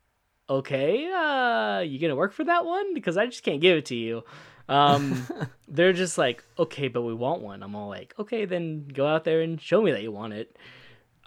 [0.49, 2.95] okay uh you gonna work for that one?
[2.95, 4.23] Because i just can't give it to you.
[4.69, 5.27] Um
[5.69, 7.63] they're just like okay but we want one.
[7.63, 10.57] I'm all like okay then go out there and show me that you want it.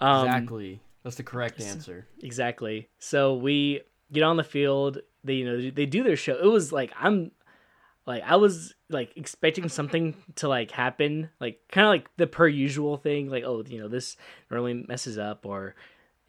[0.00, 0.80] Um, exactly.
[1.02, 2.06] That's the correct answer.
[2.22, 2.88] exactly.
[2.98, 4.98] So we get on the field.
[5.24, 6.34] They you know they do their show.
[6.34, 7.30] It was like i'm
[8.10, 12.48] like i was like expecting something to like happen like kind of like the per
[12.48, 14.16] usual thing like oh you know this
[14.48, 15.74] really messes up or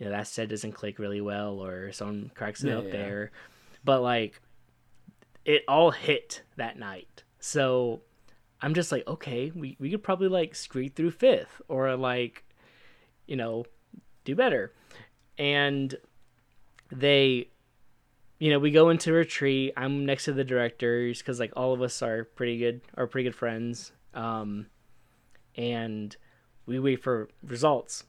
[0.01, 2.91] you know that set doesn't click really well or someone cracks it yeah, up yeah.
[2.91, 3.31] there.
[3.83, 4.41] But like
[5.45, 7.23] it all hit that night.
[7.39, 8.01] So
[8.63, 12.43] i'm just like okay we, we could probably like scrape through fifth or like
[13.27, 13.65] you know
[14.23, 14.73] do better.
[15.37, 15.95] And
[16.91, 17.49] they
[18.41, 19.71] you know we go into retreat.
[19.77, 23.25] I'm next to the directors because like all of us are pretty good are pretty
[23.29, 23.91] good friends.
[24.15, 24.65] Um
[25.55, 26.17] and
[26.65, 28.03] we wait for results.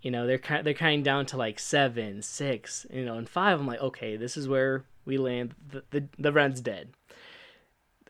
[0.00, 3.60] You know they're kind they're kind down to like seven six you know and five.
[3.60, 5.54] I'm like okay this is where we land.
[5.68, 6.94] The the, the run's dead.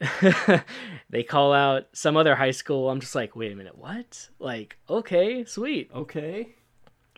[1.11, 2.90] They call out some other high school.
[2.90, 4.28] I'm just like wait a minute what?
[4.38, 5.90] Like okay sweet.
[5.92, 6.54] Okay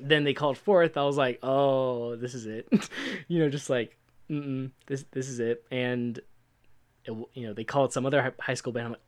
[0.02, 0.96] then they called forth.
[0.96, 2.68] i was like oh this is it
[3.28, 3.96] you know just like
[4.28, 6.18] this this is it and
[7.04, 9.00] it, you know they called some other high school band I'm like,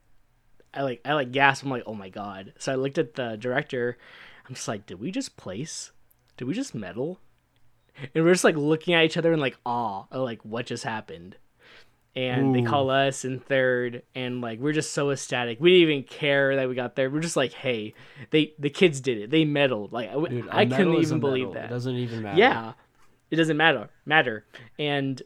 [0.73, 3.37] i like i like gasped i'm like oh my god so i looked at the
[3.37, 3.97] director
[4.47, 5.91] I'm just like, did we just place?
[6.37, 7.19] Did we just medal?
[8.13, 11.37] And we're just like looking at each other and like awe, like what just happened.
[12.15, 12.61] And Ooh.
[12.61, 15.59] they call us in third, and like we're just so ecstatic.
[15.59, 17.09] We didn't even care that we got there.
[17.09, 17.95] We're just like, hey,
[18.29, 19.31] they the kids did it.
[19.31, 19.91] They medaled.
[19.91, 21.65] Like Dude, I couldn't even believe that.
[21.65, 22.37] It doesn't even matter.
[22.37, 22.73] Yeah,
[23.31, 23.89] it doesn't matter.
[24.05, 24.45] Matter.
[24.77, 25.19] And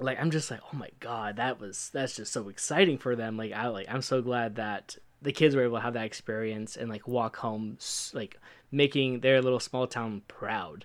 [0.00, 3.36] like I'm just like, oh my god, that was that's just so exciting for them.
[3.36, 6.76] Like I like I'm so glad that the kids were able to have that experience
[6.76, 7.78] and like walk home
[8.12, 8.38] like
[8.70, 10.84] making their little small town proud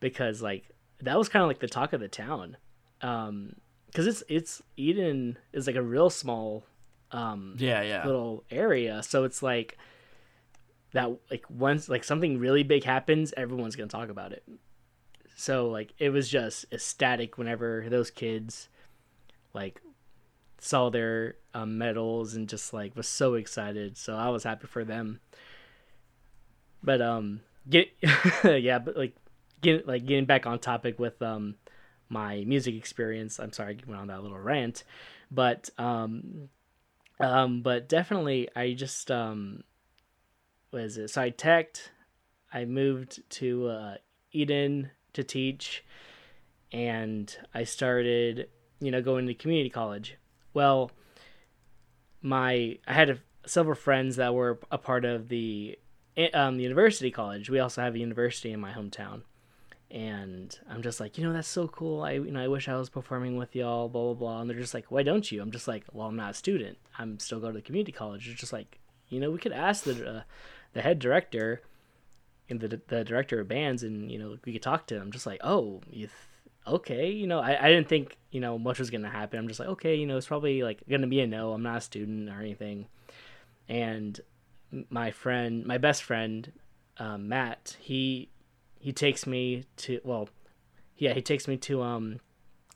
[0.00, 0.68] because like
[1.02, 2.56] that was kind of like the talk of the town
[3.02, 3.54] um
[3.90, 6.64] because it's it's eden is like a real small
[7.12, 9.76] um yeah yeah little area so it's like
[10.92, 14.44] that like once like something really big happens everyone's gonna talk about it
[15.36, 18.68] so like it was just ecstatic whenever those kids
[19.54, 19.80] like
[20.60, 23.96] saw their um, medals and just like was so excited.
[23.96, 25.20] So I was happy for them.
[26.82, 27.88] But um, get
[28.44, 29.16] yeah, but like
[29.60, 31.56] get like getting back on topic with um
[32.10, 33.40] my music experience.
[33.40, 34.84] I'm sorry I went on that little rant,
[35.30, 36.50] but um
[37.18, 39.64] um but definitely I just um
[40.70, 41.08] what is it?
[41.08, 41.90] So I teched.
[42.52, 43.94] I moved to uh,
[44.32, 45.84] Eden to teach,
[46.72, 48.48] and I started
[48.80, 50.16] you know going to community college
[50.52, 50.90] well,
[52.22, 55.78] my I had a, several friends that were a part of the
[56.34, 57.48] um, the university college.
[57.48, 59.22] We also have a university in my hometown,
[59.90, 62.02] and I'm just like, you know, that's so cool.
[62.02, 63.88] I you know I wish I was performing with y'all.
[63.88, 64.40] Blah blah blah.
[64.40, 65.42] And they're just like, why don't you?
[65.42, 66.78] I'm just like, well, I'm not a student.
[66.98, 68.28] I'm still going to the community college.
[68.28, 70.22] It's just like, you know, we could ask the uh,
[70.72, 71.62] the head director
[72.48, 75.10] and the the director of bands, and you know, we could talk to him.
[75.12, 76.08] Just like, oh, you
[76.66, 79.38] okay, you know, I, I didn't think, you know, much was to happen.
[79.38, 81.52] I'm just like, okay, you know, it's probably like to be a no.
[81.52, 82.86] I'm not a student or anything.
[83.68, 84.20] And
[84.88, 86.52] my friend, my best friend,
[86.98, 88.28] um, Matt, he,
[88.80, 90.28] he takes me to, well,
[90.96, 92.18] yeah, he takes me to, um,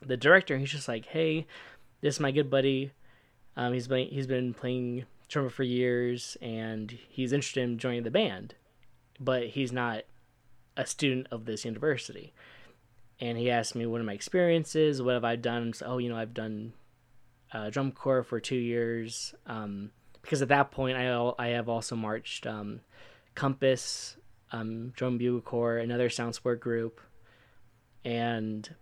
[0.01, 0.57] the director.
[0.57, 1.47] he's just like, Hey,
[2.01, 2.93] this is my good buddy.
[3.57, 8.11] Um, he's been, he's been playing drummer for years and he's interested in joining the
[8.11, 8.55] band,
[9.19, 10.05] but he's not
[10.77, 12.35] a student of this university
[13.21, 15.73] and he asked me what are my experiences, what have I done?
[15.73, 16.73] So, oh, you know, I've done
[17.53, 19.35] uh, drum corps for two years.
[19.47, 19.91] Um,
[20.21, 22.81] because at that point, I I have also marched um,
[23.35, 24.17] Compass,
[24.55, 27.01] um, Drum Bugle Corps, another sound sport group,
[28.05, 28.75] and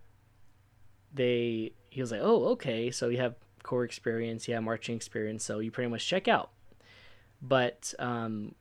[1.13, 5.45] they he was like, oh, okay, so you have corps experience, you have marching experience,
[5.45, 6.51] so you pretty much check out.
[7.41, 8.55] But um,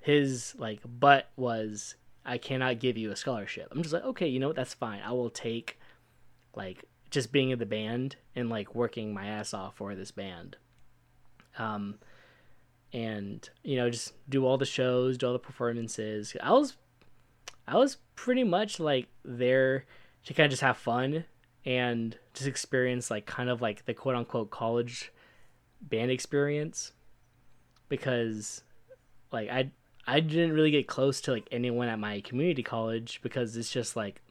[0.00, 3.68] his like butt was I cannot give you a scholarship.
[3.70, 4.56] I'm just like, okay, you know what?
[4.56, 5.00] That's fine.
[5.04, 5.78] I will take
[6.54, 10.56] like just being in the band and like working my ass off for this band.
[11.58, 11.98] Um,
[12.92, 16.36] and you know, just do all the shows, do all the performances.
[16.42, 16.76] I was,
[17.66, 19.84] I was pretty much like there
[20.24, 21.24] to kind of just have fun
[21.64, 25.12] and just experience like kind of like the quote unquote college
[25.80, 26.92] band experience.
[27.88, 28.62] because
[29.32, 29.70] like I
[30.06, 33.96] I didn't really get close to like anyone at my community college because it's just
[33.96, 34.22] like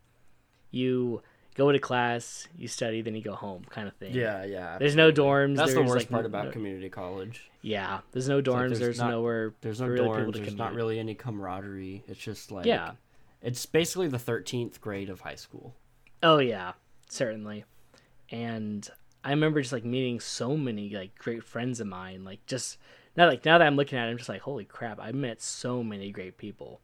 [0.71, 1.21] you
[1.55, 4.13] go to class, you study, then you go home kind of thing.
[4.13, 4.77] Yeah, yeah.
[4.77, 5.55] There's no dorms.
[5.55, 7.49] That's the worst like, part no- about no- community college.
[7.61, 8.67] Yeah, there's no like dorms.
[8.69, 9.53] there's there's not- nowhere.
[9.61, 10.17] There's no for really dorms.
[10.17, 12.03] people to There's not really any camaraderie.
[12.07, 12.91] It's just like Yeah.
[13.41, 15.75] It's basically the thirteenth grade of high school.
[16.21, 16.73] Oh yeah,
[17.09, 17.65] certainly.
[18.31, 18.87] And
[19.23, 22.23] I remember just like meeting so many like great friends of mine.
[22.23, 22.77] Like just
[23.15, 24.99] now, like now that I'm looking at it, I'm just like, holy crap!
[24.99, 26.81] I met so many great people,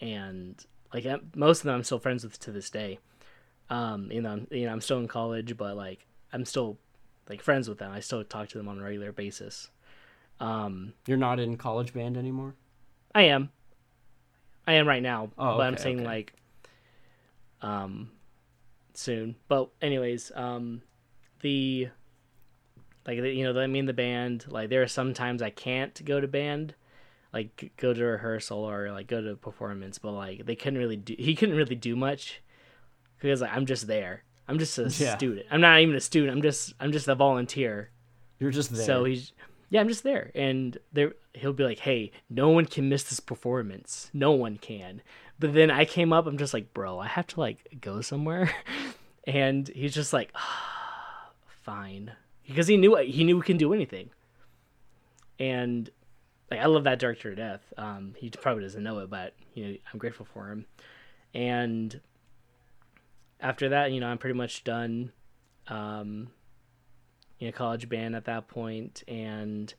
[0.00, 2.98] and like most of them I'm still friends with to this day.
[3.68, 6.78] Um, you know, I'm, you know, I'm still in college, but like I'm still
[7.28, 7.90] like friends with them.
[7.92, 9.70] I still talk to them on a regular basis.
[10.38, 12.54] Um, You're not in college band anymore.
[13.14, 13.50] I am.
[14.66, 16.06] I am right now, Oh, but I'm saying okay.
[16.06, 16.32] like
[17.62, 18.10] um
[18.94, 19.36] soon.
[19.48, 20.82] But anyways, um
[21.40, 21.88] the
[23.06, 26.20] like you know, I mean the band, like there are some times I can't go
[26.20, 26.74] to band,
[27.32, 31.14] like go to rehearsal or like go to performance, but like they couldn't really do
[31.18, 32.42] he couldn't really do much
[33.26, 34.22] because like I'm just there.
[34.48, 35.16] I'm just a Yeah.
[35.16, 35.46] student.
[35.50, 36.32] I'm not even a student.
[36.32, 37.90] I'm just I'm just a volunteer.
[38.38, 38.84] You're just there.
[38.86, 39.32] So he's
[39.68, 43.18] yeah, I'm just there, and there he'll be like, "Hey, no one can miss this
[43.18, 44.10] performance.
[44.14, 45.02] No one can."
[45.40, 48.54] But then I came up, I'm just like, "Bro, I have to like go somewhere,"
[49.26, 51.30] and he's just like, ah,
[51.64, 52.12] "Fine,"
[52.46, 54.10] because he knew he knew we can do anything,
[55.38, 55.90] and
[56.50, 57.60] like I love that director to death.
[57.76, 60.66] Um, he probably doesn't know it, but you know I'm grateful for him.
[61.34, 62.00] And
[63.40, 65.12] after that, you know, I'm pretty much done.
[65.68, 66.28] Um,
[67.38, 69.72] you know, college band at that point, and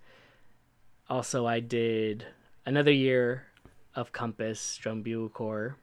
[1.09, 2.25] also I did
[2.65, 3.47] another year
[3.95, 5.75] of Compass Drum Bugle Corps.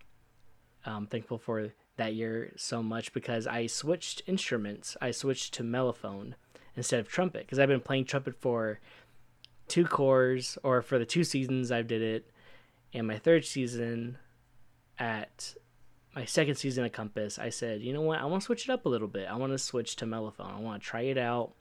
[0.87, 4.97] I'm thankful for that year so much because I switched instruments.
[5.01, 6.35] I switched to mellophone
[6.77, 8.81] instead of trumpet because I've been playing trumpet for
[9.67, 12.31] two corps or for the two seasons I did it,
[12.93, 14.19] and my third season
[14.99, 15.55] at
[16.15, 18.73] my second season at Compass, I said, you know what, I want to switch it
[18.73, 19.29] up a little bit.
[19.29, 20.55] I want to switch to mellophone.
[20.55, 21.53] I want to try it out.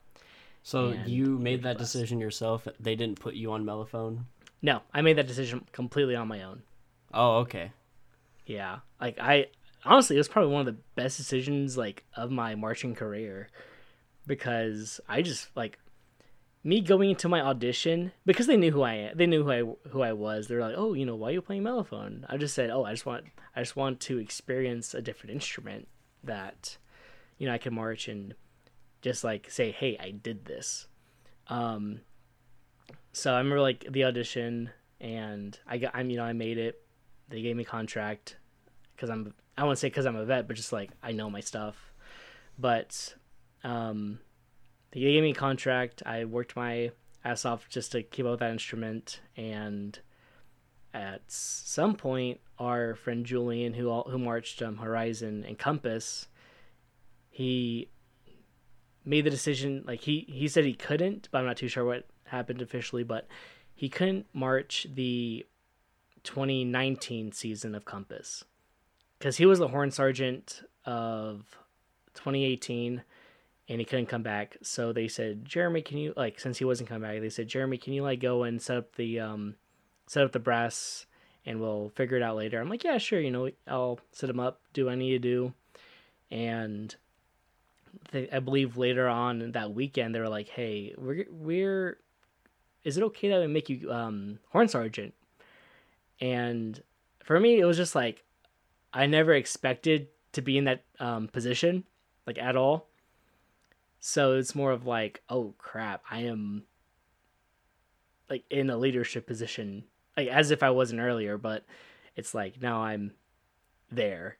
[0.62, 2.66] so you made that decision yourself.
[2.78, 4.24] They didn't put you on mellophone.
[4.62, 6.62] No, I made that decision completely on my own.
[7.12, 7.72] Oh, okay.
[8.46, 9.46] Yeah, like I
[9.84, 13.48] honestly, it was probably one of the best decisions like of my marching career
[14.26, 15.78] because I just like
[16.64, 19.12] me going into my audition because they knew who I.
[19.14, 20.48] They knew who I who I was.
[20.48, 22.92] They're like, "Oh, you know, why are you playing mellophone?" I just said, "Oh, I
[22.92, 25.88] just want I just want to experience a different instrument
[26.24, 26.78] that
[27.36, 28.34] you know I can march and
[29.02, 30.88] just like say, "Hey, I did this."
[31.48, 32.00] Um
[33.12, 36.82] so I remember like the audition and I got I'm you know I made it.
[37.28, 38.36] They gave me contract
[38.96, 41.40] cuz I'm I won't say cuz I'm a vet, but just like I know my
[41.40, 41.92] stuff.
[42.58, 43.14] But
[43.62, 44.20] um
[44.94, 46.02] they gave me a contract.
[46.06, 46.92] I worked my
[47.24, 49.98] ass off just to keep up with that instrument and
[50.92, 56.28] at some point our friend Julian who all, who marched um, Horizon and Compass
[57.30, 57.88] he
[59.04, 62.06] made the decision like he he said he couldn't but I'm not too sure what
[62.24, 63.26] happened officially but
[63.74, 65.44] he couldn't march the
[66.22, 68.44] 2019 season of Compass
[69.18, 71.58] because he was the horn sergeant of
[72.14, 73.02] 2018
[73.68, 74.56] and he couldn't come back.
[74.62, 77.78] So they said, Jeremy, can you like since he wasn't coming back, they said, Jeremy,
[77.78, 79.54] can you like go and set up the um
[80.06, 81.06] set up the brass
[81.46, 82.60] and we'll figure it out later.
[82.60, 85.18] I'm like, yeah, sure, you know, I'll set them up, do what I need to
[85.18, 85.52] do.
[86.30, 86.94] And
[88.12, 91.98] they, I believe later on that weekend they were like, hey, we're we're
[92.82, 95.14] is it okay that we make you um horn sergeant?
[96.20, 96.82] And
[97.24, 98.22] for me it was just like
[98.92, 101.84] I never expected to be in that um position
[102.26, 102.88] like at all.
[104.06, 106.64] So it's more of like, oh crap, I am
[108.28, 111.64] like in a leadership position, like as if I wasn't earlier, but
[112.14, 113.12] it's like now I'm
[113.90, 114.36] there.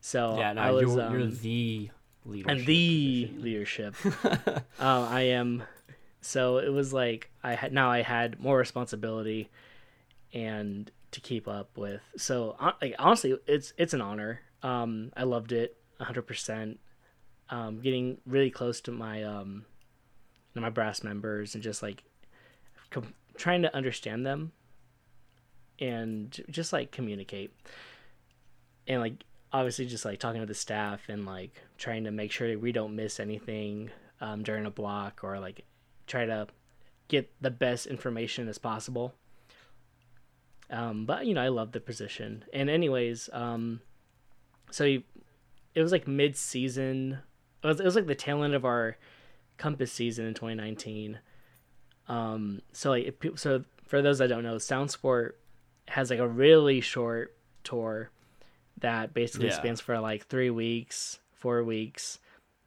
[0.00, 1.90] So yeah, no, I was you're, you're um, the
[2.24, 2.48] leader.
[2.48, 3.96] and the leadership.
[4.24, 5.64] uh, I am.
[6.20, 9.50] So it was like I had now I had more responsibility
[10.32, 12.00] and to keep up with.
[12.16, 14.42] So like honestly, it's it's an honor.
[14.62, 16.78] Um, I loved it hundred percent.
[17.50, 19.66] Um, getting really close to my um,
[20.54, 22.02] my brass members and just like
[22.90, 24.52] com- trying to understand them
[25.80, 27.52] and just like communicate.
[28.86, 32.48] And like obviously just like talking to the staff and like trying to make sure
[32.48, 33.90] that we don't miss anything
[34.20, 35.64] um, during a block or like
[36.06, 36.46] try to
[37.08, 39.14] get the best information as possible.
[40.70, 42.44] Um, but you know i love the position.
[42.52, 43.80] And anyways um,
[44.70, 45.02] so you,
[45.74, 47.18] it was like mid-season
[47.64, 48.96] it was, it was like the tail end of our
[49.56, 51.18] compass season in 2019
[52.08, 55.38] um, so like if, so for those that don't know, Sound Sport
[55.88, 58.10] has like a really short tour
[58.78, 59.56] that basically Yeah.
[59.56, 62.18] spans for like three weeks, four weeks.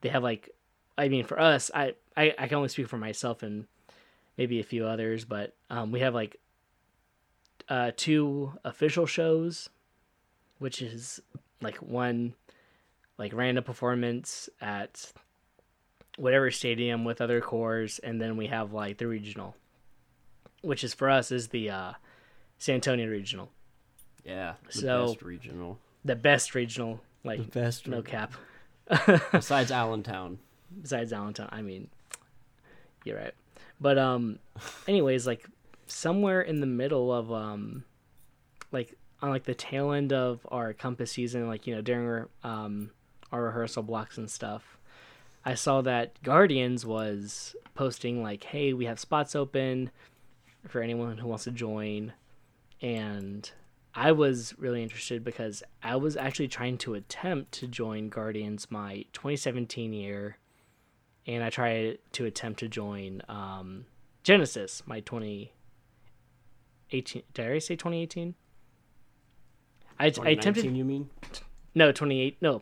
[0.02, 0.50] They have like,
[0.98, 3.68] I mean, for us, I I, I can only speak for myself and
[4.38, 6.38] maybe a few others, but um, we have like
[7.70, 9.70] uh, two official shows,
[10.58, 11.20] which is
[11.62, 12.34] like one
[13.18, 15.12] like random performance at
[16.18, 19.56] whatever stadium with other corps, and then we have like the regional,
[20.62, 21.94] which is for us is the uh,
[22.58, 23.52] San Antonio regional,
[24.26, 24.54] Yeah.
[24.68, 25.80] The So- best regional.
[26.06, 27.88] the best regional, like best.
[27.88, 28.34] no cap.
[29.32, 30.40] Besides Allentown.
[30.82, 31.50] besides Allentown.
[31.52, 31.90] I mean,
[33.04, 33.34] you're right.
[33.82, 34.40] But um,
[34.88, 35.46] anyways, like
[35.88, 37.84] somewhere in the middle of um,
[38.72, 42.30] like on like the tail end of our compass season, like you know during our
[42.44, 42.92] um
[43.32, 44.78] our rehearsal blocks and stuff,
[45.46, 49.92] I saw that Guardians was posting like, "Hey, we have spots open
[50.68, 52.14] for anyone who wants to join,"
[52.82, 53.50] and
[53.94, 59.06] I was really interested because I was actually trying to attempt to join Guardians my
[59.14, 60.38] 2017 year,
[61.26, 63.86] and I tried to attempt to join um,
[64.24, 67.24] Genesis my 2018.
[67.34, 68.36] Did I say 2018?
[70.00, 71.10] I, I attempted you mean?
[71.74, 72.62] no 28 no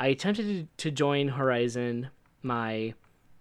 [0.00, 2.08] I attempted to, join Horizon
[2.42, 2.94] my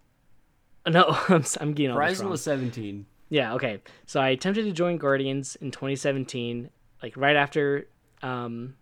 [0.87, 3.05] no I'm, I'm getting all Horizon was 17.
[3.29, 3.81] Yeah, okay.
[4.05, 6.69] So I attempted to join Guardians in 2017,
[7.01, 7.87] like right after
[8.21, 8.75] um,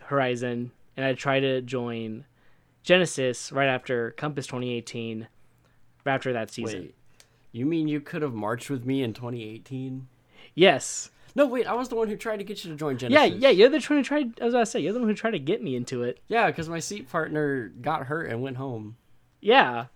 [0.00, 2.24] Horizon, and I tried to join
[2.82, 5.28] Genesis right after Compass 2018,
[6.04, 6.80] right after that season.
[6.80, 6.94] Wait.
[7.50, 10.08] You mean you could have marched with me in 2018?
[10.54, 11.10] Yes.
[11.34, 11.66] No, wait.
[11.66, 13.30] I was the one who tried to get you to join Genesis.
[13.30, 13.48] yeah.
[13.48, 14.38] Yeah, you're the one who tried.
[14.38, 16.02] As I was about to say you're the one who tried to get me into
[16.02, 16.20] it.
[16.28, 18.96] Yeah, because my seat partner got hurt and went home.
[19.40, 19.86] Yeah.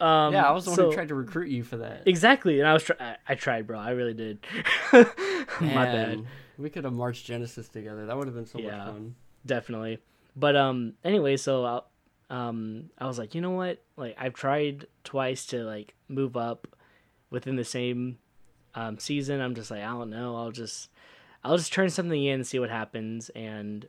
[0.00, 2.02] Um, Yeah, I was the one who tried to recruit you for that.
[2.06, 2.84] Exactly, and I was.
[2.84, 3.78] Try- I, I tried, bro.
[3.78, 4.38] I really did.
[4.92, 5.04] My
[5.86, 6.24] bad.
[6.58, 8.06] We could have marched Genesis together.
[8.06, 8.76] That would have been so Yeah.
[8.78, 9.14] much fun.
[9.44, 9.98] definitely
[10.36, 11.80] but um anyway so I,
[12.30, 16.68] um i was like you know what like i've tried twice to like move up
[17.28, 18.16] within the same
[18.74, 20.36] um season i'm just like i don't know.
[20.36, 20.90] I'll just
[21.44, 23.28] i'll just turn something in and see what happens.
[23.30, 23.86] And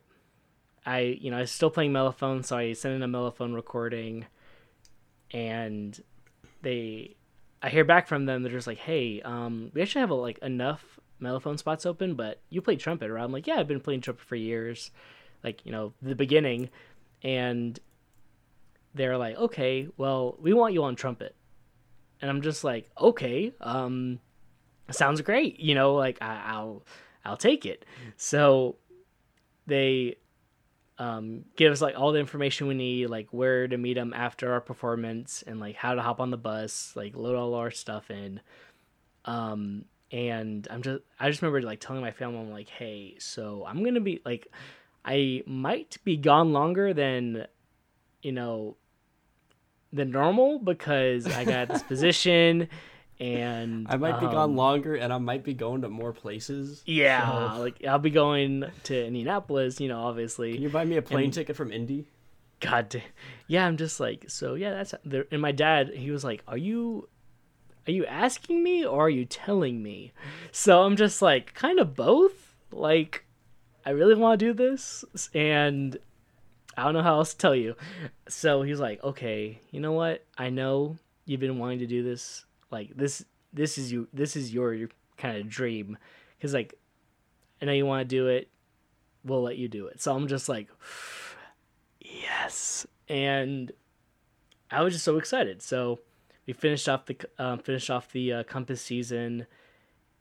[0.84, 4.26] i you know i was still playing mellophone so i sent in a mellophone recording.
[5.32, 6.00] And
[6.62, 7.16] they
[7.62, 8.42] i hear back from them.
[8.42, 12.60] They're just like hey um we actually have like enough mellophone spots open but you
[12.60, 13.22] play trumpet right?
[13.24, 14.90] I'm like yeah i've been playing trumpet for years
[15.42, 16.70] like you know the beginning.
[17.22, 17.78] And
[18.94, 21.34] they're like okay well we want you on trumpet.
[22.20, 24.20] And i'm just like okay um
[24.90, 26.82] sounds great you know like I, i'll
[27.24, 27.84] i'll take it.
[28.16, 28.76] So
[29.66, 30.16] they
[30.98, 34.52] um give us like all the information we need like where to meet them after
[34.52, 38.10] our performance and like how to hop on the bus like load all our stuff
[38.10, 38.40] in.
[39.24, 43.64] Um and i'm just i just remember like telling my family i'm like hey so
[43.66, 44.46] i'm gonna be like
[45.04, 47.46] I might be gone longer than,
[48.22, 48.76] you know,
[49.92, 52.68] than normal because I got this position,
[53.20, 56.82] and I might be um, gone longer, and I might be going to more places.
[56.86, 59.80] Yeah, So- like I'll be going to Indianapolis.
[59.80, 60.52] You know, obviously.
[60.54, 62.06] Can you buy me a plane And- ticket from Indy?
[62.60, 63.02] God, da-
[63.46, 63.66] yeah.
[63.66, 64.70] I'm just like, so yeah.
[64.70, 65.26] That's there.
[65.30, 67.08] And my dad, he was like, "Are you,
[67.86, 70.12] are you asking me or are you telling me?"
[70.52, 72.54] So I'm just like, kind of both.
[72.72, 73.24] Like,
[73.84, 75.04] I really want to do this,
[75.34, 75.96] and
[76.76, 77.76] I don't know how else to tell you.
[78.28, 80.24] So he's like, "Okay, you know what?
[80.38, 80.96] I know
[81.26, 82.44] you've been wanting to do this.
[82.74, 84.08] Like this, this is you.
[84.12, 85.96] This is your, kind of dream,
[86.36, 86.74] because like,
[87.62, 88.48] I know you want to do it.
[89.24, 90.68] We'll let you do it." So I'm just like
[92.04, 93.72] yes and
[94.70, 95.98] i was just so excited so
[96.46, 99.46] we finished off the um, finished off the uh, compass season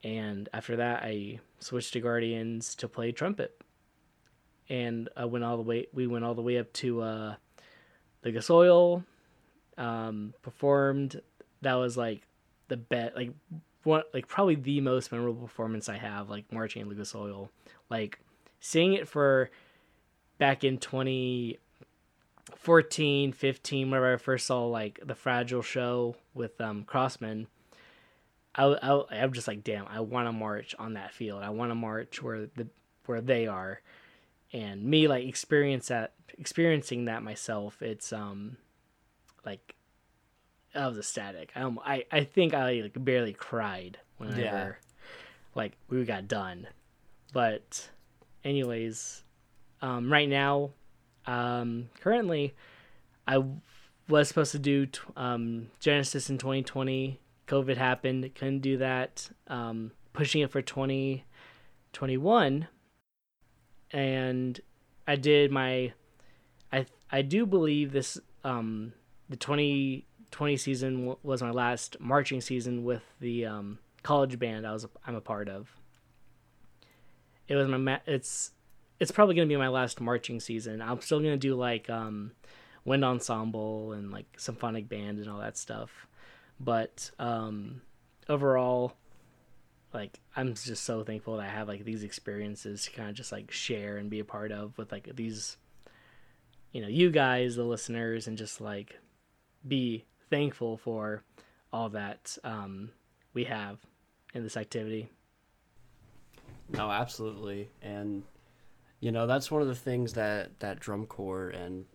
[0.03, 3.61] and after that i switched to guardians to play trumpet
[4.69, 7.35] and i went all the way we went all the way up to uh
[8.21, 9.03] the Lucas Oil
[9.77, 11.21] um performed
[11.61, 12.21] that was like
[12.73, 13.31] the bet like
[13.83, 17.51] one like probably the most memorable performance i have like marching in lucas oil.
[17.87, 18.17] Like
[18.59, 19.51] seeing it for
[20.39, 27.45] back in 2014 15 whenever i first saw like the fragile show with um Crossmen
[28.55, 31.43] I, I, i'm just like damn i want to march on that field.
[31.43, 32.65] I want to march where the
[33.05, 33.81] where they are.
[34.51, 38.57] And me like experience that experiencing that myself it's um
[39.45, 39.75] like
[40.75, 44.71] i was ecstatic i um, i, I think i like barely cried whenever Yeah.
[45.55, 46.67] like we got done.
[47.33, 47.89] But
[48.43, 49.23] anyways
[49.81, 50.71] um right now
[51.25, 52.53] um currently
[53.27, 53.41] i
[54.07, 59.29] was supposed to do t- um genesis in 2020 covid happened couldn't do that.
[59.47, 62.67] Um pushing it for 2021
[63.91, 64.59] and
[65.07, 65.93] I did my
[66.71, 68.93] I I do believe this um
[69.29, 69.35] the
[70.33, 75.15] 2020 season was my last marching season with the um college band I was I'm
[75.15, 75.71] a part of.
[77.47, 78.51] It was my ma- it's
[78.99, 80.81] it's probably to be my last marching season.
[80.81, 82.31] I'm still to do like um
[82.83, 86.07] wind ensemble and like symphonic band and all that stuff.
[86.59, 87.81] But um
[88.27, 88.93] overall
[89.93, 93.31] like I'm just so thankful that I have like these experiences to kind of just
[93.31, 95.57] like share and be a part of with like these
[96.71, 98.99] you know, you guys, the listeners and just like
[99.65, 101.23] be thankful for
[101.71, 102.89] all that um
[103.33, 103.79] we have
[104.33, 105.09] in this activity.
[106.69, 107.69] No, absolutely.
[107.81, 108.23] And
[108.99, 111.85] you know, that's one of the things that that drum corps and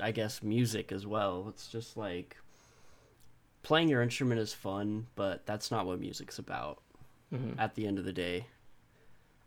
[0.00, 1.46] I guess music as well.
[1.48, 2.36] It's just like
[3.62, 6.82] playing your instrument is fun, but that's not what music's about
[7.32, 7.58] Mhm.
[7.58, 8.46] at the end of the day.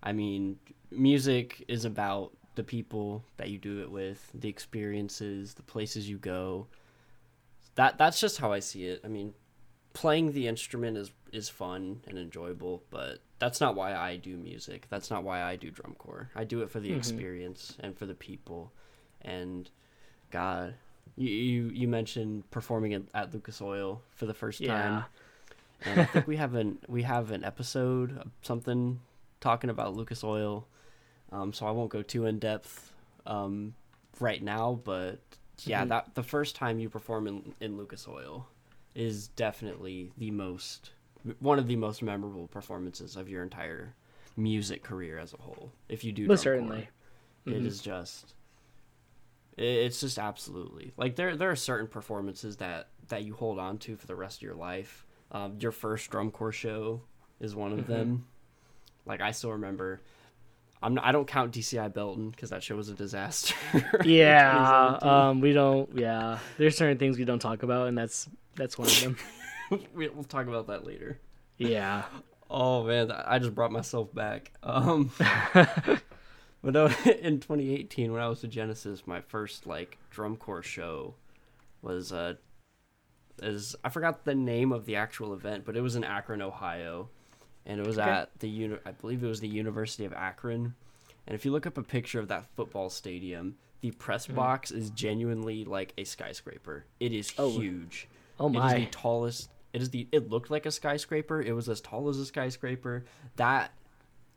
[0.01, 0.59] I mean,
[0.91, 6.17] music is about the people that you do it with, the experiences, the places you
[6.17, 6.67] go.
[7.77, 9.01] That that's just how I see it.
[9.03, 9.33] I mean,
[9.93, 14.87] playing the instrument is is fun and enjoyable, but that's not why I do music.
[14.89, 16.29] That's not why I do drum corps.
[16.35, 16.97] I do it for the Mhm.
[16.97, 18.71] experience and for the people.
[19.21, 19.69] And
[20.31, 20.75] God,
[21.15, 25.03] you you, you mentioned performing at, at Lucas Oil for the first time Yeah.
[25.91, 28.99] and I think we have an we have an episode of something
[29.39, 30.67] talking about Lucas Oil.
[31.31, 32.93] Um, so I won't go too in depth
[33.25, 33.75] um,
[34.19, 35.19] right now, but
[35.65, 35.89] yeah, Mhm.
[35.89, 38.47] that the first time you perform in in Lucas Oil
[38.95, 40.91] is definitely the most
[41.39, 43.95] one of the most memorable performances of your entire
[44.35, 45.71] music career as a whole.
[45.89, 46.89] If you do, Most certainly.
[47.45, 47.53] corps.
[47.53, 48.33] It is just
[49.57, 53.95] it's just absolutely like there there are certain performances that that you hold on to
[53.95, 57.01] for the rest of your life um, your first drum corps show
[57.39, 57.87] is one of Mhm.
[57.87, 58.25] them
[59.07, 59.99] like i still remember
[60.81, 63.55] i'm not, i don't count dci belton because that show was a disaster
[64.03, 66.39] Yeah, um we don't yeah.
[66.57, 69.17] There's certain things we don't talk about and that's that's one of them.
[69.93, 71.19] we, we'll talk about that later
[71.57, 72.03] yeah.
[72.49, 75.11] oh man i just brought myself back um
[75.53, 76.85] but no,
[77.21, 81.15] in 2018 when i was to genesis my first like drum corps show
[81.81, 82.33] was uh
[83.41, 87.09] is i forgot the name of the actual event but it was in akron ohio
[87.67, 88.09] and it was Okay.
[88.09, 90.73] at the uni- i believe it was the university of akron
[91.27, 94.35] and if you look up a picture of that football stadium the press Mm-hmm.
[94.37, 97.51] box is genuinely like a skyscraper it is Oh.
[97.51, 98.07] huge
[98.39, 98.73] Oh my!
[98.75, 99.49] it is the tallest.
[99.73, 100.07] It is the.
[100.11, 101.41] It looked like a skyscraper.
[101.41, 103.03] It was as tall as a skyscraper.
[103.37, 103.71] That,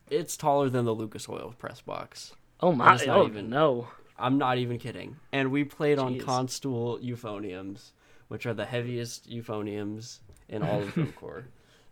[0.09, 2.33] it's taller than the Lucas Oil press box.
[2.61, 2.99] Oh my.
[3.09, 3.89] Oh even- no.
[4.19, 5.17] I'm not even kidding.
[5.33, 6.23] And we played on Jeez.
[6.23, 7.91] Kanstul euphoniums,
[8.29, 11.45] which are the heaviest euphoniums in all of drum corps,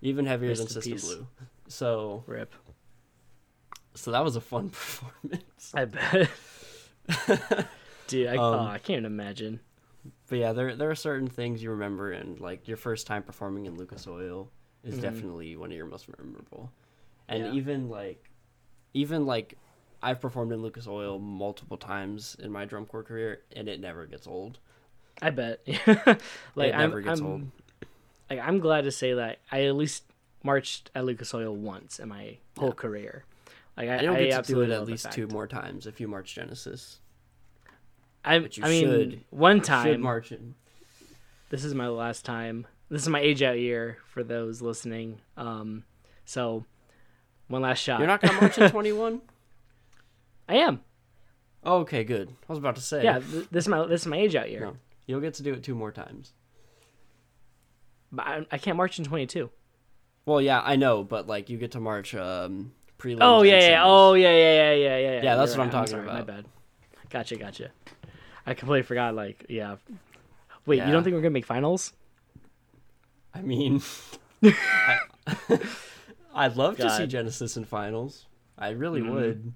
[0.03, 1.05] even heavier Rest than System peace.
[1.15, 1.27] Blue.
[1.69, 2.55] So, Rip.
[3.95, 5.73] so that was a fun performance.
[5.75, 6.31] I bet.
[8.07, 9.61] Dude, I, Um, oh, I can't imagine.
[10.29, 13.67] But yeah, there there are certain things you remember, and like your first time performing
[13.67, 14.51] in Lucas Oil
[14.85, 15.03] is Mhm.
[15.03, 16.71] definitely one of your most memorable.
[17.29, 17.53] And Yeah.
[17.53, 18.31] even like,
[18.95, 19.59] even like,
[20.03, 24.07] I've performed in Lucas Oil multiple times in my drum corps career, and it never
[24.07, 24.59] gets old.
[25.21, 25.61] I bet.
[25.67, 27.43] like it I'm, never gets I'm, old.
[28.31, 30.05] Like I'm glad to say that I at least
[30.43, 32.75] marched at Lucas Oil once in my whole Yeah.
[32.75, 33.25] career.
[33.77, 36.01] Like I, And you'll I get to do it at least two more times if
[36.01, 37.01] you march Genesis.
[38.25, 40.01] I, I mean, should- one Should time.
[40.01, 40.55] march in.
[41.51, 42.67] this is my last time.
[42.91, 45.21] This is my age out year for those listening.
[45.37, 45.85] Um,
[46.25, 46.65] so
[47.49, 48.01] one last shot.
[48.01, 49.21] You're not gonna march in 21.
[50.49, 50.81] I am.
[51.65, 52.31] Oh, okay, good.
[52.31, 53.05] I was about to say.
[53.05, 54.61] Yeah, th- this is my this is my age out year.
[54.61, 54.77] No.
[55.07, 56.33] You'll get to do it two more times.
[58.13, 59.51] But I, I can't march in 22.
[60.27, 63.19] Well, yeah, I know, but like you get to march um prelims.
[63.23, 63.83] Oh yeah, yeah.
[63.85, 65.23] Oh yeah, yeah, yeah, yeah, yeah.
[65.23, 65.87] Yeah, that's You're what I'm right.
[65.89, 66.45] talking sorry, My bad.
[67.11, 67.71] Gotcha, gotcha.
[68.47, 69.15] I completely forgot.
[69.15, 69.77] Like, yeah.
[70.67, 71.93] Wait, you don't think we're gonna make finals?
[73.35, 73.83] I mean,
[74.43, 74.99] I,
[76.35, 78.27] I'd love to see Genesis in finals.
[78.59, 79.13] I really Mhm.
[79.15, 79.53] would.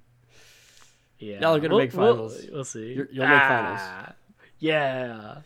[1.19, 1.41] Yeah.
[1.41, 2.47] Y'all are gonna We'll- make we'll- finals.
[2.51, 2.93] We'll, see.
[2.95, 3.81] You're- you'll make finals.
[3.83, 4.13] Ah,
[4.59, 5.37] Yeah.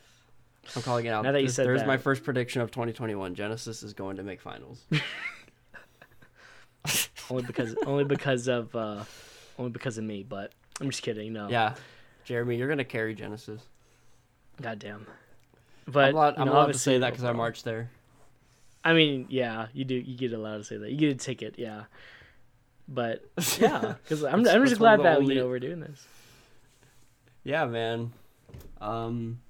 [0.75, 1.23] I'm calling it out.
[1.25, 3.35] Now that you This- said There's my first prediction of 2021.
[3.35, 4.85] Genesis is going to make finals.
[7.29, 9.03] Only because only because of uh
[9.59, 11.33] only because of me, but I'm just kidding.
[11.33, 11.49] No.
[11.49, 11.75] yeah,
[12.25, 13.61] Jeremy, you're gonna carry Genesis.
[14.63, 15.07] Goddamn.
[15.89, 17.91] But I'm allowed, I'm know, allowed to say that because I marched there.
[18.85, 19.97] I mean, yeah, you do.
[19.97, 20.91] You get allowed to say that.
[20.91, 21.85] You get a ticket, yeah.
[22.87, 23.25] But
[23.59, 26.07] yeah, because I'm, I'm just glad that only- you know we're doing this.
[27.43, 28.13] Yeah, man.
[28.81, 29.41] Um.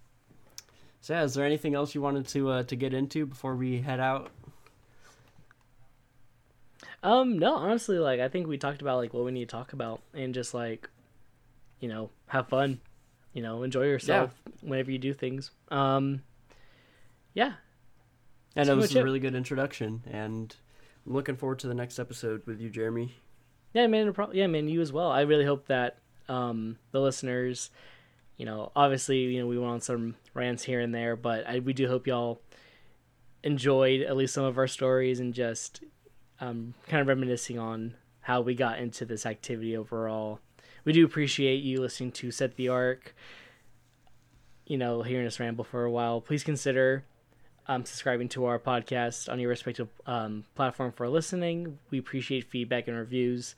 [1.06, 3.80] So yeah, is there anything else you wanted to uh, to get into before we
[3.80, 4.32] head out?
[7.00, 9.72] Um, no, honestly, like I think we talked about like what we need to talk
[9.72, 10.90] about and just like,
[11.78, 12.80] you know, have fun,
[13.32, 15.52] you know, enjoy yourself whenever you do things.
[15.70, 16.22] Um,
[17.34, 17.52] yeah,
[18.56, 19.04] And That's know pretty this is much a it.
[19.04, 20.56] really good introduction, and
[21.06, 23.14] I'm looking forward to the next episode with you, Jeremy.
[23.74, 25.12] yeah, man, yeah, man, you as well.
[25.12, 25.98] I really hope that
[26.28, 27.70] um the listeners,
[28.36, 31.60] you know, obviously, you know, we went on some rants here and there, but I
[31.60, 32.40] we do hope y'all
[33.42, 35.82] enjoyed at least some of our stories and just
[36.40, 40.40] um kind of reminiscing on how we got into this activity overall.
[40.84, 43.14] We do appreciate you listening to Set the Arc.
[44.66, 46.20] You know, hearing us ramble for a while.
[46.20, 47.04] Please consider
[47.68, 51.78] um, subscribing to our podcast on your respective um, platform for listening.
[51.90, 53.54] We appreciate feedback and reviews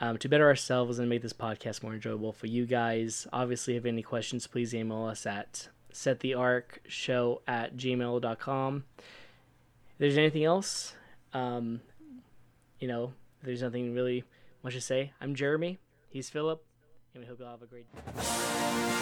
[0.00, 3.26] um, to better ourselves and make this podcast more enjoyable for you guys.
[3.32, 8.84] Obviously, if you have any questions, please email us at setthearcshow at gmail.com.
[8.98, 9.04] If
[9.98, 10.94] there's anything else,
[11.34, 11.80] um,
[12.78, 14.24] you know, there's nothing really
[14.62, 15.78] much to say, I'm Jeremy.
[16.08, 16.64] He's Philip.
[17.14, 18.99] And we hope you all have a great day.